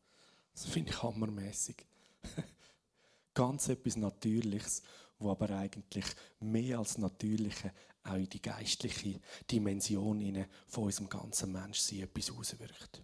Das 0.52 0.66
finde 0.66 0.90
ich 0.90 1.02
hammermäßig. 1.02 1.86
Ganz 3.34 3.68
etwas 3.68 3.96
Natürliches, 3.96 4.82
wo 5.18 5.30
aber 5.30 5.50
eigentlich 5.50 6.06
mehr 6.40 6.78
als 6.78 6.98
Natürliche 6.98 7.72
auch 8.04 8.14
in 8.14 8.28
die 8.28 8.42
geistliche 8.42 9.20
Dimension 9.50 10.46
von 10.66 10.84
unserem 10.84 11.08
ganzen 11.08 11.52
Menschsein 11.52 12.00
etwas 12.00 12.30
auswirkt. 12.30 13.02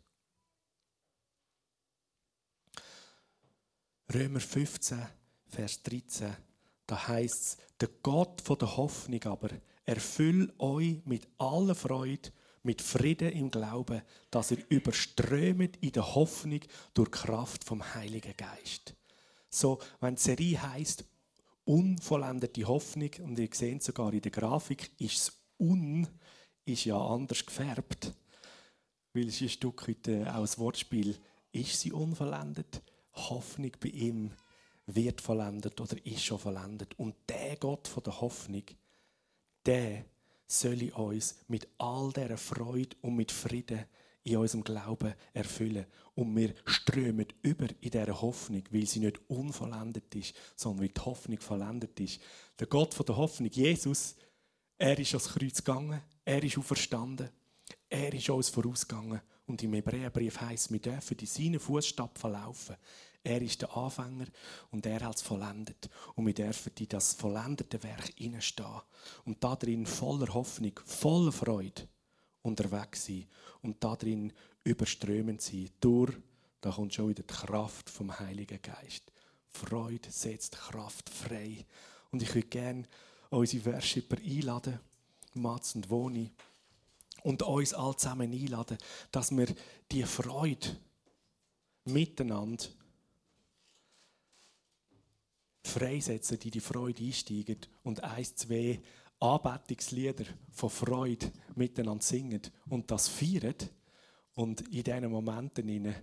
Römer 4.13 4.41
15, 4.41 5.07
Vers 5.49 5.83
13, 5.83 6.37
da 6.87 7.09
heißt 7.09 7.43
es, 7.43 7.57
der 7.81 7.89
Gott 8.03 8.41
von 8.41 8.59
der 8.59 8.77
Hoffnung 8.77 9.23
aber 9.25 9.51
erfüll 9.85 10.53
euch 10.59 11.05
mit 11.05 11.27
aller 11.39 11.75
Freude, 11.75 12.31
mit 12.65 12.83
Frieden 12.83 13.31
im 13.31 13.51
Glauben, 13.51 14.03
dass 14.31 14.51
ihr 14.51 14.65
überströmt 14.69 15.77
in 15.77 15.93
der 15.93 16.15
Hoffnung 16.15 16.61
durch 16.95 17.11
Kraft 17.11 17.63
vom 17.65 17.95
Heiligen 17.95 18.37
Geist. 18.37 18.95
So, 19.49 19.79
wenn 20.01 20.17
die 20.17 20.23
Serie 20.23 20.63
heißt 20.63 21.05
unvollendete 21.67 22.67
Hoffnung 22.67 23.11
und 23.21 23.39
ihr 23.39 23.49
seht 23.53 23.83
sogar 23.83 24.13
in 24.13 24.21
der 24.21 24.33
Grafik, 24.33 24.91
ist 24.99 25.29
das 25.29 25.41
Un 25.59 26.09
ist 26.65 26.85
ja 26.85 26.99
anders 26.99 27.45
gefärbt, 27.45 28.13
weil 29.13 29.29
es 29.29 29.41
ein 29.41 29.49
Stück 29.49 29.87
heute 29.87 30.35
auch 30.35 30.41
das 30.41 30.59
Wortspiel, 30.59 31.17
ist 31.53 31.81
sie 31.81 31.93
unvollendet? 31.93 32.83
Hoffnung 33.13 33.71
bei 33.79 33.91
ihm 33.91 34.33
wird 34.87 35.21
vollendet 35.21 35.81
oder 35.81 35.97
ist 36.05 36.25
schon 36.25 36.39
vollendet. 36.39 36.99
Und 36.99 37.15
der 37.29 37.57
Gott 37.57 37.87
von 37.87 38.03
der 38.03 38.21
Hoffnung, 38.21 38.65
der 39.65 40.05
soll 40.61 40.91
uns 40.91 41.37
mit 41.49 41.69
all 41.79 42.13
dieser 42.13 42.37
Freude 42.37 42.97
und 43.03 43.17
mit 43.17 43.33
Frieden 43.33 43.85
in 44.25 44.39
unserem 44.39 44.65
Glauben 44.65 45.15
erfüllen. 45.33 45.87
Und 46.15 46.35
wir 46.35 46.55
strömen 46.65 47.27
über 47.43 47.67
in 47.81 47.91
dieser 47.91 48.21
Hoffnung, 48.21 48.63
weil 48.71 48.87
sie 48.87 49.01
nicht 49.01 49.21
unvollendet 49.29 50.15
ist, 50.15 50.35
sondern 50.57 50.83
weil 50.83 50.89
die 50.89 51.01
Hoffnung 51.01 51.41
vollendet 51.41 51.99
ist. 52.01 52.21
Der 52.59 52.67
Gott 52.67 52.97
der 53.07 53.17
Hoffnung, 53.17 53.51
Jesus, 53.51 54.17
er 54.79 54.99
ist 54.99 55.13
ans 55.13 55.29
Kreuz 55.29 55.63
gegangen, 55.63 56.01
er 56.25 56.43
ist 56.43 56.57
auferstanden, 56.57 57.29
er 57.89 58.13
ist 58.15 58.31
uns 58.31 58.49
vorausgegangen. 58.49 59.21
Und 59.47 59.63
im 59.63 59.75
Hebräerbrief 59.75 60.41
heißt, 60.41 60.73
wir 60.73 60.81
dürfen 60.81 61.19
in 61.19 61.27
seinen 61.27 61.61
Fußstapfen 61.61 62.33
laufen. 62.33 62.77
Er 63.27 63.41
ist 63.41 63.63
der 63.63 63.75
Anfänger 63.75 64.27
und 64.71 64.85
er 64.85 65.01
hat 65.01 65.17
es 65.17 65.23
vollendet. 65.23 65.89
Und 66.15 66.27
wir 66.27 66.35
dürfen 66.35 66.73
in 66.79 66.89
das 66.89 67.15
vollendete 67.15 67.83
Werk 67.83 68.13
hineinstehen. 68.17 68.83
Und 69.25 69.43
da 69.43 69.57
drin 69.57 69.87
voller 69.87 70.33
Hoffnung, 70.35 70.79
voller 70.85 71.33
Freude 71.33 71.89
unterwegs 72.43 73.07
sein. 73.07 73.27
Und 73.63 73.83
da 73.83 73.97
drin 73.97 74.31
überströmend 74.63 75.41
sein. 75.41 75.71
Durch, 75.81 76.13
da 76.61 76.71
kommt 76.71 76.93
schon 76.93 77.09
wieder 77.09 77.23
die 77.23 77.35
Kraft 77.35 77.89
vom 77.89 78.17
Heiligen 78.19 78.61
Geist. 78.61 79.11
Freude 79.49 80.11
setzt 80.11 80.59
Kraft 80.59 81.09
frei. 81.09 81.65
Und 82.11 82.21
ich 82.21 82.35
würde 82.35 82.49
gerne 82.49 82.85
unsere 83.31 83.73
Worshipper 83.73 84.19
einladen, 84.19 84.81
Mats 85.33 85.75
und 85.75 85.89
Woni, 85.89 86.31
und 87.23 87.43
uns 87.43 87.73
alle 87.73 87.97
zusammen 87.97 88.33
einladen, 88.33 88.77
dass 89.11 89.35
wir 89.35 89.47
die 89.91 90.03
Freude 90.03 90.77
miteinander 91.87 92.67
freisetzen, 95.75 96.39
die 96.39 96.51
die 96.51 96.61
Freude 96.61 97.05
einsteigen 97.05 97.59
und 97.83 98.03
eins, 98.03 98.37
zwei 98.37 98.81
Anbetungslieder 99.19 100.25
von 100.53 100.71
Freude 100.71 101.33
miteinander 101.55 102.05
singen 102.05 102.43
und 102.69 102.91
das 102.91 103.09
feiern 103.09 103.57
und 104.35 104.61
in 104.69 104.85
diesen 104.85 105.11
Momenten 105.11 105.69
in 105.69 105.95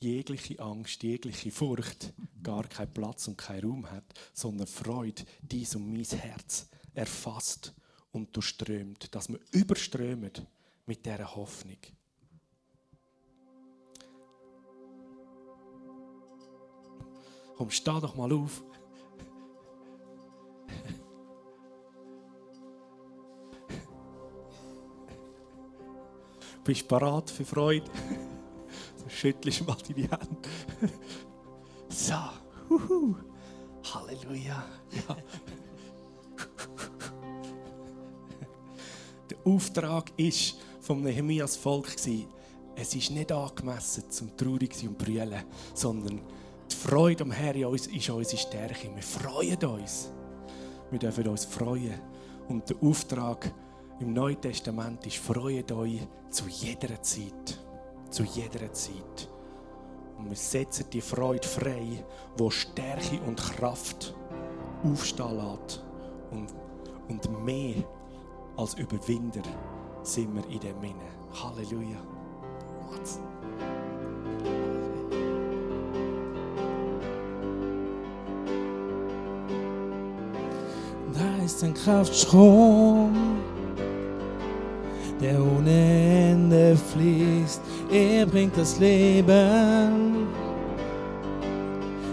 jegliche 0.00 0.60
Angst, 0.60 1.02
jegliche 1.02 1.50
Furcht 1.50 2.12
gar 2.42 2.64
keinen 2.64 2.92
Platz 2.92 3.28
und 3.28 3.38
keinen 3.38 3.64
Raum 3.64 3.90
hat, 3.90 4.04
sondern 4.32 4.66
Freude 4.66 5.24
dies 5.42 5.74
und 5.74 5.90
mein 5.90 6.04
Herz 6.04 6.68
erfasst 6.94 7.74
und 8.12 8.34
durchströmt, 8.34 9.14
dass 9.14 9.28
wir 9.28 9.40
überströmen 9.52 10.32
mit 10.86 11.04
dieser 11.04 11.34
Hoffnung. 11.34 11.78
Komm, 17.56 17.70
steh 17.70 18.00
doch 18.00 18.14
mal 18.14 18.32
auf. 18.32 18.62
Bist 26.64 26.82
du 26.82 26.88
bereit 26.88 27.30
für 27.30 27.44
Freude? 27.44 27.88
Schüttelst 29.08 29.60
du 29.60 29.64
mal 29.64 29.76
deine 29.86 30.02
Hände. 30.02 30.48
So, 31.90 32.14
huhu. 32.68 33.16
Halleluja. 33.82 34.62
Ja. 34.92 35.16
Der 39.30 39.38
Auftrag 39.44 40.12
ist 40.18 40.58
vom 40.80 41.02
Nehemias 41.02 41.56
Volk 41.56 41.96
es 42.80 42.94
ist 42.94 43.10
nicht 43.10 43.32
angemessen 43.32 44.08
zum 44.08 44.36
traurig 44.36 44.70
und 44.86 44.96
brüllen, 44.96 45.42
sondern 45.74 46.20
die 46.70 46.76
Freude 46.76 47.24
am 47.24 47.32
Herrn 47.32 47.74
ist 47.74 48.08
unsere 48.08 48.36
Stärke. 48.36 48.88
Wir 48.94 49.02
freuen 49.02 49.64
uns. 49.64 50.12
Wir 50.90 50.98
dürfen 50.98 51.28
uns 51.28 51.44
freuen. 51.44 52.00
Und 52.48 52.68
der 52.70 52.76
Auftrag 52.82 53.52
im 54.00 54.12
Neuen 54.12 54.40
Testament 54.40 55.06
ist, 55.06 55.16
freut 55.18 55.70
euch 55.72 56.00
zu 56.30 56.48
jeder 56.48 57.00
Zeit. 57.02 57.58
Zu 58.10 58.22
jeder 58.22 58.72
Zeit. 58.72 59.28
Und 60.16 60.30
wir 60.30 60.36
setzen 60.36 60.86
die 60.92 61.00
Freude 61.00 61.46
frei, 61.46 62.04
wo 62.36 62.50
Stärke 62.50 63.20
und 63.26 63.38
Kraft 63.38 64.14
aufstehen 64.84 65.36
lässt. 65.36 65.84
Und, 66.30 66.54
und 67.08 67.44
mehr 67.44 67.84
als 68.56 68.74
Überwinder 68.74 69.42
sind 70.02 70.34
wir 70.34 70.46
in 70.48 70.60
dem 70.60 70.80
Minne. 70.80 71.08
Halleluja. 71.32 72.00
Macht's. 72.80 73.20
Ist 81.58 81.64
ein 81.64 81.74
Kraftstrom 81.74 83.12
der 85.20 85.40
ohne 85.40 86.30
Ende 86.30 86.76
fließt. 86.76 87.60
Er 87.90 88.26
bringt 88.26 88.56
das 88.56 88.78
Leben, 88.78 90.28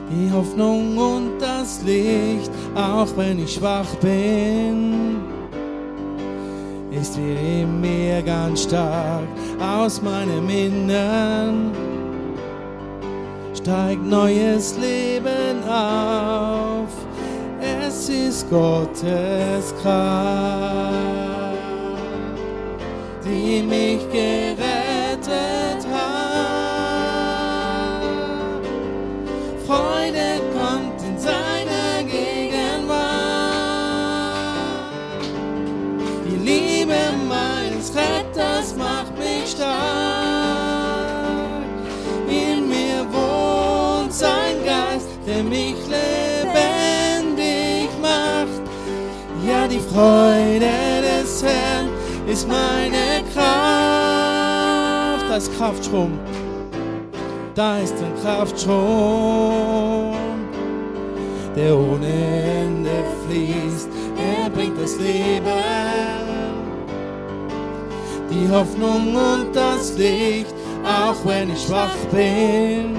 die 0.10 0.32
Hoffnung 0.32 0.98
und 0.98 1.40
das 1.40 1.84
Licht, 1.84 2.50
auch 2.74 3.06
wenn 3.18 3.44
ich 3.44 3.54
schwach 3.54 3.94
bin. 4.02 5.18
Ist 6.90 7.16
wie 7.16 7.62
in 7.62 7.82
mir 7.82 8.24
ganz 8.24 8.64
stark 8.64 9.28
aus 9.62 10.02
meinem 10.02 10.50
Innern 10.50 11.72
steigt 13.54 14.04
neues 14.04 14.76
Leben 14.80 15.05
ist 18.36 18.50
Gottes 18.50 19.74
Kraft 19.82 20.96
die 23.24 23.64
mich 23.64 24.12
gerettet 24.12 24.45
Freude 49.96 50.76
des 51.02 51.42
Herrn 51.42 51.88
ist 52.28 52.46
meine 52.50 53.24
Kraft. 53.34 53.46
Da 55.30 55.38
ist 55.38 55.58
Kraftstrom. 55.58 56.20
Da 57.54 57.78
ist 57.78 57.94
ein 57.94 58.14
Kraftstrom, 58.22 60.18
der 61.56 61.78
ohne 61.78 62.08
Ende 62.08 63.06
fließt. 63.26 63.88
Er 64.44 64.50
bringt 64.50 64.78
das 64.82 64.98
Leben, 65.00 65.46
die 68.30 68.50
Hoffnung 68.52 69.16
und 69.16 69.56
das 69.56 69.98
Licht, 69.98 70.54
auch 70.84 71.26
wenn 71.26 71.54
ich 71.54 71.62
schwach 71.62 71.96
bin. 72.12 72.98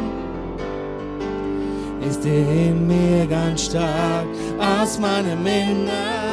Ist 2.08 2.24
er 2.24 2.48
in 2.50 2.86
mir 2.86 3.26
ganz 3.26 3.66
stark 3.66 4.24
aus 4.58 4.98
meinem 4.98 5.46
Innern 5.46 6.25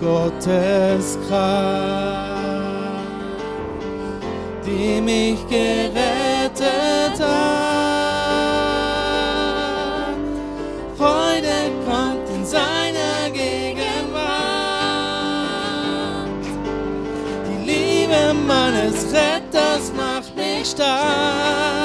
Gottes 0.00 1.18
Kraft, 1.28 2.38
die 4.64 5.00
mich 5.00 5.38
gerettet 5.48 7.20
hat. 7.20 7.58
Freude 10.96 11.72
kommt 11.84 12.28
in 12.32 12.44
seiner 12.44 13.30
Gegenwart. 13.32 13.78
Die 17.48 17.70
Liebe 17.70 18.34
meines 18.46 19.06
Retters 19.12 19.92
macht 19.96 20.36
mich 20.36 20.68
stark. 20.68 21.77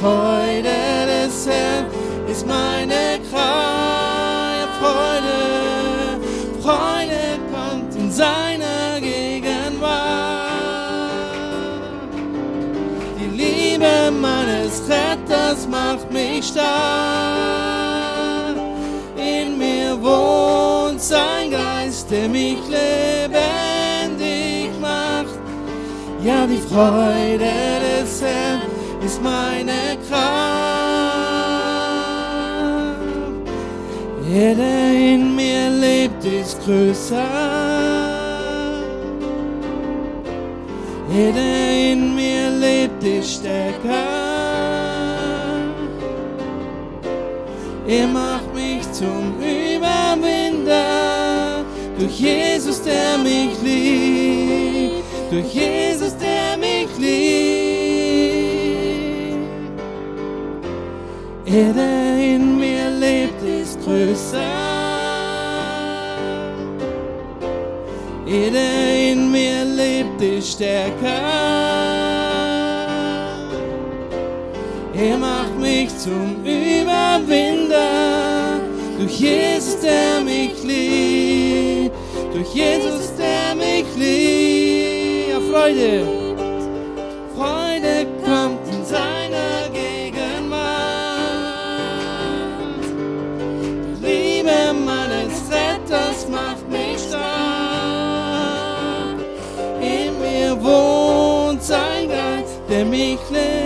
Freude 0.00 0.62
des 0.62 1.46
Herrn 1.48 1.86
ist 2.30 2.46
meine 2.46 3.18
Kraft. 3.28 4.68
Freude, 4.78 6.20
Freude 6.62 7.40
kommt 7.52 7.96
in 7.96 8.12
seiner 8.12 9.00
Gegenwart. 9.00 10.52
Die 13.18 13.26
Liebe 13.36 14.12
meines 14.12 14.82
Retters 14.88 15.66
macht 15.66 16.12
mich 16.12 16.46
stark. 16.46 16.62
In 19.16 19.58
mir 19.58 20.00
wohnt 20.00 21.00
sein 21.00 21.50
Geist, 21.50 22.08
der 22.08 22.28
mich 22.28 22.60
lebendig 22.68 24.70
macht. 24.80 25.40
Ja, 26.22 26.46
die 26.46 26.58
Freude 26.58 27.50
des 27.80 28.22
Herrn 28.22 28.77
ist 29.18 29.22
meine 29.22 29.96
Kraft. 30.08 30.18
Er, 34.32 34.54
der 34.54 34.92
in 34.92 35.34
mir 35.34 35.70
lebt, 35.70 36.24
ist 36.24 36.62
größer. 36.64 37.16
Er, 41.16 41.32
der 41.32 41.92
in 41.92 42.14
mir 42.14 42.50
lebt, 42.50 43.02
ist 43.02 43.34
stärker. 43.34 44.06
Er 47.86 48.06
macht 48.06 48.54
mich 48.54 48.82
zum 48.92 49.34
Überwinder. 49.40 50.84
Durch 51.98 52.20
Jesus, 52.20 52.82
der 52.82 53.18
mich 53.18 53.60
liebt. 53.62 55.04
Durch 55.30 55.52
Jesus, 55.52 56.07
Er, 61.50 61.72
der 61.72 62.18
in 62.18 62.58
mir 62.58 62.90
lebt, 62.90 63.42
ist 63.42 63.82
größer. 63.82 64.36
Er, 68.26 68.50
der 68.50 69.12
in 69.12 69.32
mir 69.32 69.64
lebt, 69.64 70.20
ist 70.20 70.52
stärker. 70.52 71.22
Er 74.94 75.16
macht 75.16 75.58
mich 75.58 75.88
zum 75.96 76.44
Überwinder. 76.44 77.80
Durch 78.98 79.18
Jesus, 79.18 79.80
der 79.80 80.20
mich 80.20 80.62
liebt. 80.62 81.96
Durch 82.34 82.52
Jesus, 82.52 83.14
der 83.16 83.54
mich 83.54 83.86
liebt. 83.96 85.30
Ja, 85.30 85.40
Freude. 85.50 86.17
Der 103.30 103.57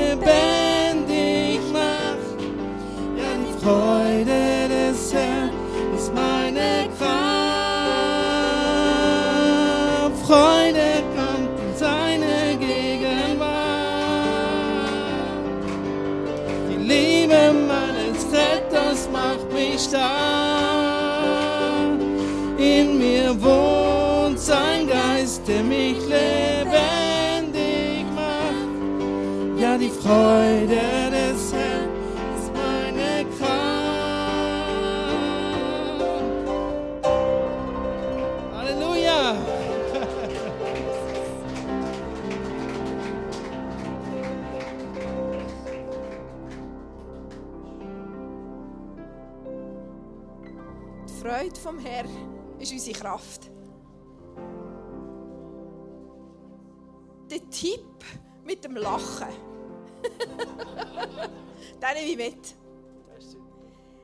Den 61.82 61.94
nehme 61.94 62.10
ich 62.10 62.16
mit. 62.16 62.54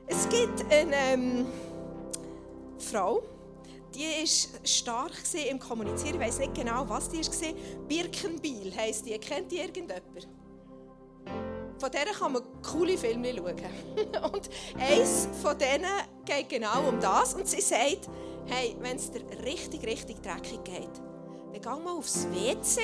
Es 0.07 0.27
gibt 0.27 0.73
eine 0.73 0.95
ähm, 0.95 1.45
Frau, 2.77 3.23
die 3.95 4.03
war 4.03 4.69
stark 4.69 5.13
im 5.49 5.59
Kommunizieren. 5.59 6.15
Ich 6.15 6.27
weiß 6.27 6.39
nicht 6.39 6.55
genau, 6.55 6.89
was 6.89 7.07
die 7.07 7.21
war. 7.23 7.55
Birkenbiel 7.87 8.75
heisst 8.75 9.05
die. 9.05 9.17
Kennt 9.19 9.51
die 9.51 9.59
irgendjemand? 9.59 10.01
Von 11.79 11.91
denen 11.91 12.13
kann 12.13 12.33
man 12.33 12.43
coole 12.61 12.97
Filme 12.97 13.33
schauen. 13.33 14.33
Und 14.33 14.49
eins 14.77 15.29
von 15.41 15.57
denen 15.57 15.89
geht 16.25 16.49
genau 16.49 16.89
um 16.89 16.99
das. 16.99 17.33
Und 17.35 17.47
sie 17.47 17.61
sagt, 17.61 18.09
hey, 18.47 18.75
wenn 18.79 18.97
es 18.97 19.09
dir 19.09 19.21
richtig, 19.45 19.85
richtig 19.85 20.21
dreckig 20.21 20.63
geht, 20.65 20.97
dann 21.53 21.61
geh 21.61 21.83
mal 21.83 21.97
aufs 21.97 22.27
WC 22.31 22.81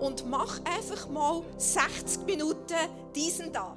und 0.00 0.28
mach 0.28 0.60
einfach 0.64 1.08
mal 1.08 1.42
60 1.56 2.24
Minuten 2.26 2.76
diesen 3.14 3.52
da. 3.52 3.76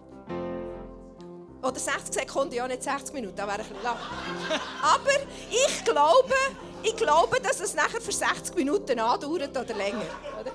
Oder 1.64 1.80
60 1.80 2.14
Sekunden, 2.14 2.56
ja 2.56 2.68
nicht 2.68 2.82
60 2.82 3.14
Minuten, 3.14 3.36
das 3.36 3.46
wäre 3.46 3.60
ein 3.60 3.68
bisschen 3.68 3.84
lang. 3.84 3.98
Aber 4.82 5.12
ich 5.50 5.84
glaube, 5.86 6.34
ich 6.82 6.96
glaube, 6.96 7.40
dass 7.40 7.60
es 7.60 7.76
nachher 7.76 8.02
für 8.02 8.12
60 8.12 8.56
Minuten 8.56 9.00
andauert 9.00 9.56
oder 9.56 9.74
länger. 9.76 10.02
Oder? 10.40 10.52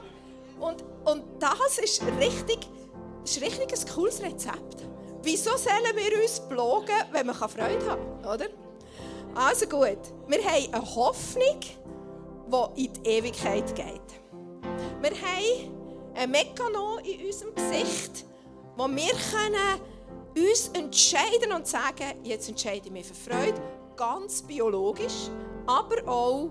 Und, 0.59 0.85
und 1.05 1.25
das 1.39 1.79
ist 1.79 2.03
richtig, 2.19 2.67
ist 3.25 3.41
richtig 3.41 3.73
ein 3.73 3.95
cooles 3.95 4.21
Rezept. 4.21 4.85
Wieso 5.23 5.57
sollen 5.57 5.95
wir 5.95 6.23
uns 6.23 6.41
blogen, 6.49 6.95
wenn 7.13 7.27
man 7.27 7.37
Freude 7.37 7.89
haben 7.89 8.23
kann? 8.23 8.35
Oder? 8.35 8.47
Also 9.35 9.67
gut, 9.67 9.99
wir 10.29 10.39
haben 10.45 10.73
eine 10.73 10.95
Hoffnung, 10.95 11.61
die 12.49 12.85
in 12.85 12.93
die 12.93 13.09
Ewigkeit 13.09 13.75
geht. 13.75 14.26
Wir 15.01 15.11
haben 15.11 16.15
einen 16.15 16.33
Mechanismus 16.33 17.01
in 17.05 17.27
unserem 17.27 17.55
Gesicht, 17.55 18.25
wo 18.77 18.89
wir 18.89 19.13
können 19.31 19.81
uns 20.37 20.69
entscheiden 20.69 21.53
und 21.55 21.67
sagen, 21.67 22.15
jetzt 22.23 22.49
entscheide 22.49 22.87
ich 22.87 22.91
mich 22.91 23.07
für 23.07 23.15
Freude, 23.15 23.61
ganz 23.97 24.43
biologisch, 24.43 25.31
aber 25.67 26.09
auch 26.09 26.51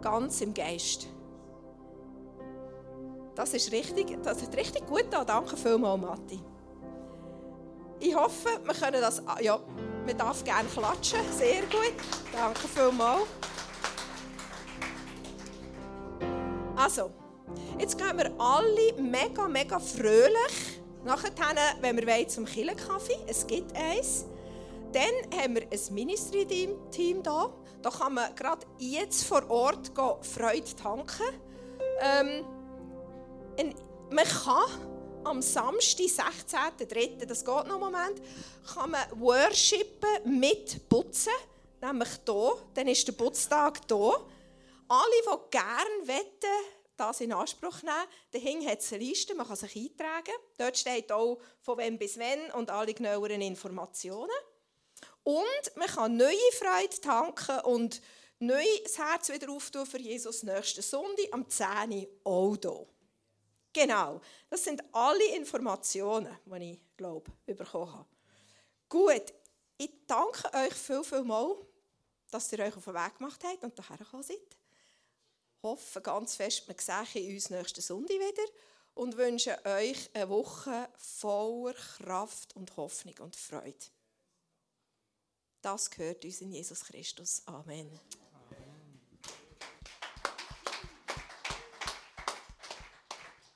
ganz 0.00 0.40
im 0.40 0.54
Geist. 0.54 1.08
Das 3.34 3.54
ist 3.54 3.70
richtig, 3.72 4.18
das 4.22 4.42
ist 4.42 4.56
richtig 4.56 4.86
gut 4.86 5.06
da. 5.10 5.24
Danke 5.24 5.56
vielmals, 5.56 6.00
Matti. 6.00 6.42
Ich 8.00 8.14
hoffe, 8.14 8.48
wir 8.64 8.74
können 8.74 9.00
das, 9.00 9.22
ja, 9.40 9.58
man 10.06 10.16
darf 10.16 10.42
gerne 10.44 10.68
klatschen, 10.68 11.20
sehr 11.36 11.62
gut. 11.62 11.94
Danke 12.32 12.68
vielmals. 12.68 13.22
Also, 16.76 17.10
jetzt 17.78 17.98
gehen 17.98 18.16
wir 18.16 18.32
alle 18.38 19.02
mega, 19.02 19.48
mega 19.48 19.78
fröhlich 19.78 20.80
nachher, 21.04 21.32
wenn 21.80 21.96
wir 21.96 22.06
wollen, 22.06 22.28
zum 22.28 22.44
Killenkaffee. 22.44 23.18
Es 23.26 23.46
gibt 23.46 23.74
eins. 23.74 24.26
Dann 24.92 25.40
haben 25.40 25.56
wir 25.56 25.62
ein 25.62 25.94
Ministry-Team 25.94 26.76
hier. 26.90 27.22
Da 27.82 27.90
kann 27.90 28.14
man 28.14 28.34
gerade 28.34 28.66
jetzt 28.78 29.24
vor 29.24 29.48
Ort 29.50 29.92
Freude 30.22 30.74
tanken. 30.74 31.34
Ähm, 32.00 32.44
man 34.10 34.24
kann 34.24 34.98
am 35.24 35.42
Samstag, 35.42 36.06
16.03., 36.06 37.26
das 37.26 37.44
geht 37.44 37.54
noch 37.54 37.64
einen 37.64 37.80
Moment, 37.80 38.22
kann 38.74 38.90
man 38.90 39.02
worshipen 39.14 40.38
mit 40.38 40.88
Putzen. 40.88 41.32
Nämlich 41.80 42.08
hier, 42.26 42.52
dann 42.74 42.88
ist 42.88 43.06
der 43.06 43.12
Putztag 43.12 43.80
hier. 43.88 44.20
Alle, 44.88 45.04
die 45.22 45.50
gerne 45.50 46.08
wetten, 46.08 46.77
das 46.98 47.20
in 47.20 47.32
Anspruch 47.32 47.82
nehmen. 47.82 48.06
Dahinter 48.32 48.70
hat 48.70 48.80
es 48.80 48.92
eine 48.92 49.04
Liste, 49.04 49.34
man 49.34 49.46
kann 49.46 49.56
sich 49.56 49.76
eintragen. 49.76 50.34
Dort 50.56 50.76
steht 50.76 51.10
auch, 51.12 51.38
von 51.60 51.78
wem 51.78 51.98
bis 51.98 52.18
wann 52.18 52.50
und 52.52 52.70
alle 52.70 52.92
genaueren 52.92 53.40
Informationen. 53.40 54.30
Und 55.22 55.76
man 55.76 55.88
kann 55.88 56.16
neue 56.16 56.52
Freude 56.58 57.00
tanken 57.00 57.60
und 57.60 58.00
neu 58.38 58.64
das 58.82 58.98
Herz 58.98 59.28
wieder 59.30 59.50
auftun 59.50 59.86
für 59.86 59.98
Jesus 59.98 60.42
nächsten 60.42 60.82
Sonntag 60.82 61.26
am 61.32 61.48
10 61.48 61.68
Uhr 61.90 62.08
auch 62.24 62.56
hier. 62.60 62.86
Genau, 63.72 64.20
das 64.48 64.64
sind 64.64 64.82
alle 64.92 65.36
Informationen, 65.36 66.36
die 66.46 66.72
ich 66.72 66.96
glaube, 66.96 67.30
bekommen 67.46 67.92
habe. 67.92 68.08
Gut, 68.88 69.34
ich 69.76 69.90
danke 70.06 70.50
euch 70.54 70.74
viel, 70.74 71.04
viel 71.04 71.22
mal, 71.22 71.54
dass 72.30 72.52
ihr 72.52 72.60
euch 72.60 72.76
auf 72.76 72.84
den 72.84 72.94
Weg 72.94 73.18
gemacht 73.18 73.42
habt 73.44 73.62
und 73.62 73.74
hierher 73.74 73.98
gekommen 73.98 74.22
seid. 74.22 74.38
Ich 75.60 75.64
hoffe 75.64 76.00
ganz 76.00 76.36
fest, 76.36 76.68
wir 76.68 76.76
sehen 76.78 77.34
uns 77.34 77.50
nächsten 77.50 77.80
Sonntag 77.80 78.16
wieder 78.16 78.48
und 78.94 79.16
wünsche 79.16 79.58
euch 79.64 80.08
eine 80.14 80.28
Woche 80.28 80.88
voller 80.96 81.74
Kraft 81.74 82.54
und 82.54 82.76
Hoffnung 82.76 83.16
und 83.18 83.34
Freude. 83.34 83.74
Das 85.60 85.90
gehört 85.90 86.24
uns 86.24 86.40
in 86.42 86.52
Jesus 86.52 86.84
Christus. 86.84 87.42
Amen. 87.46 87.90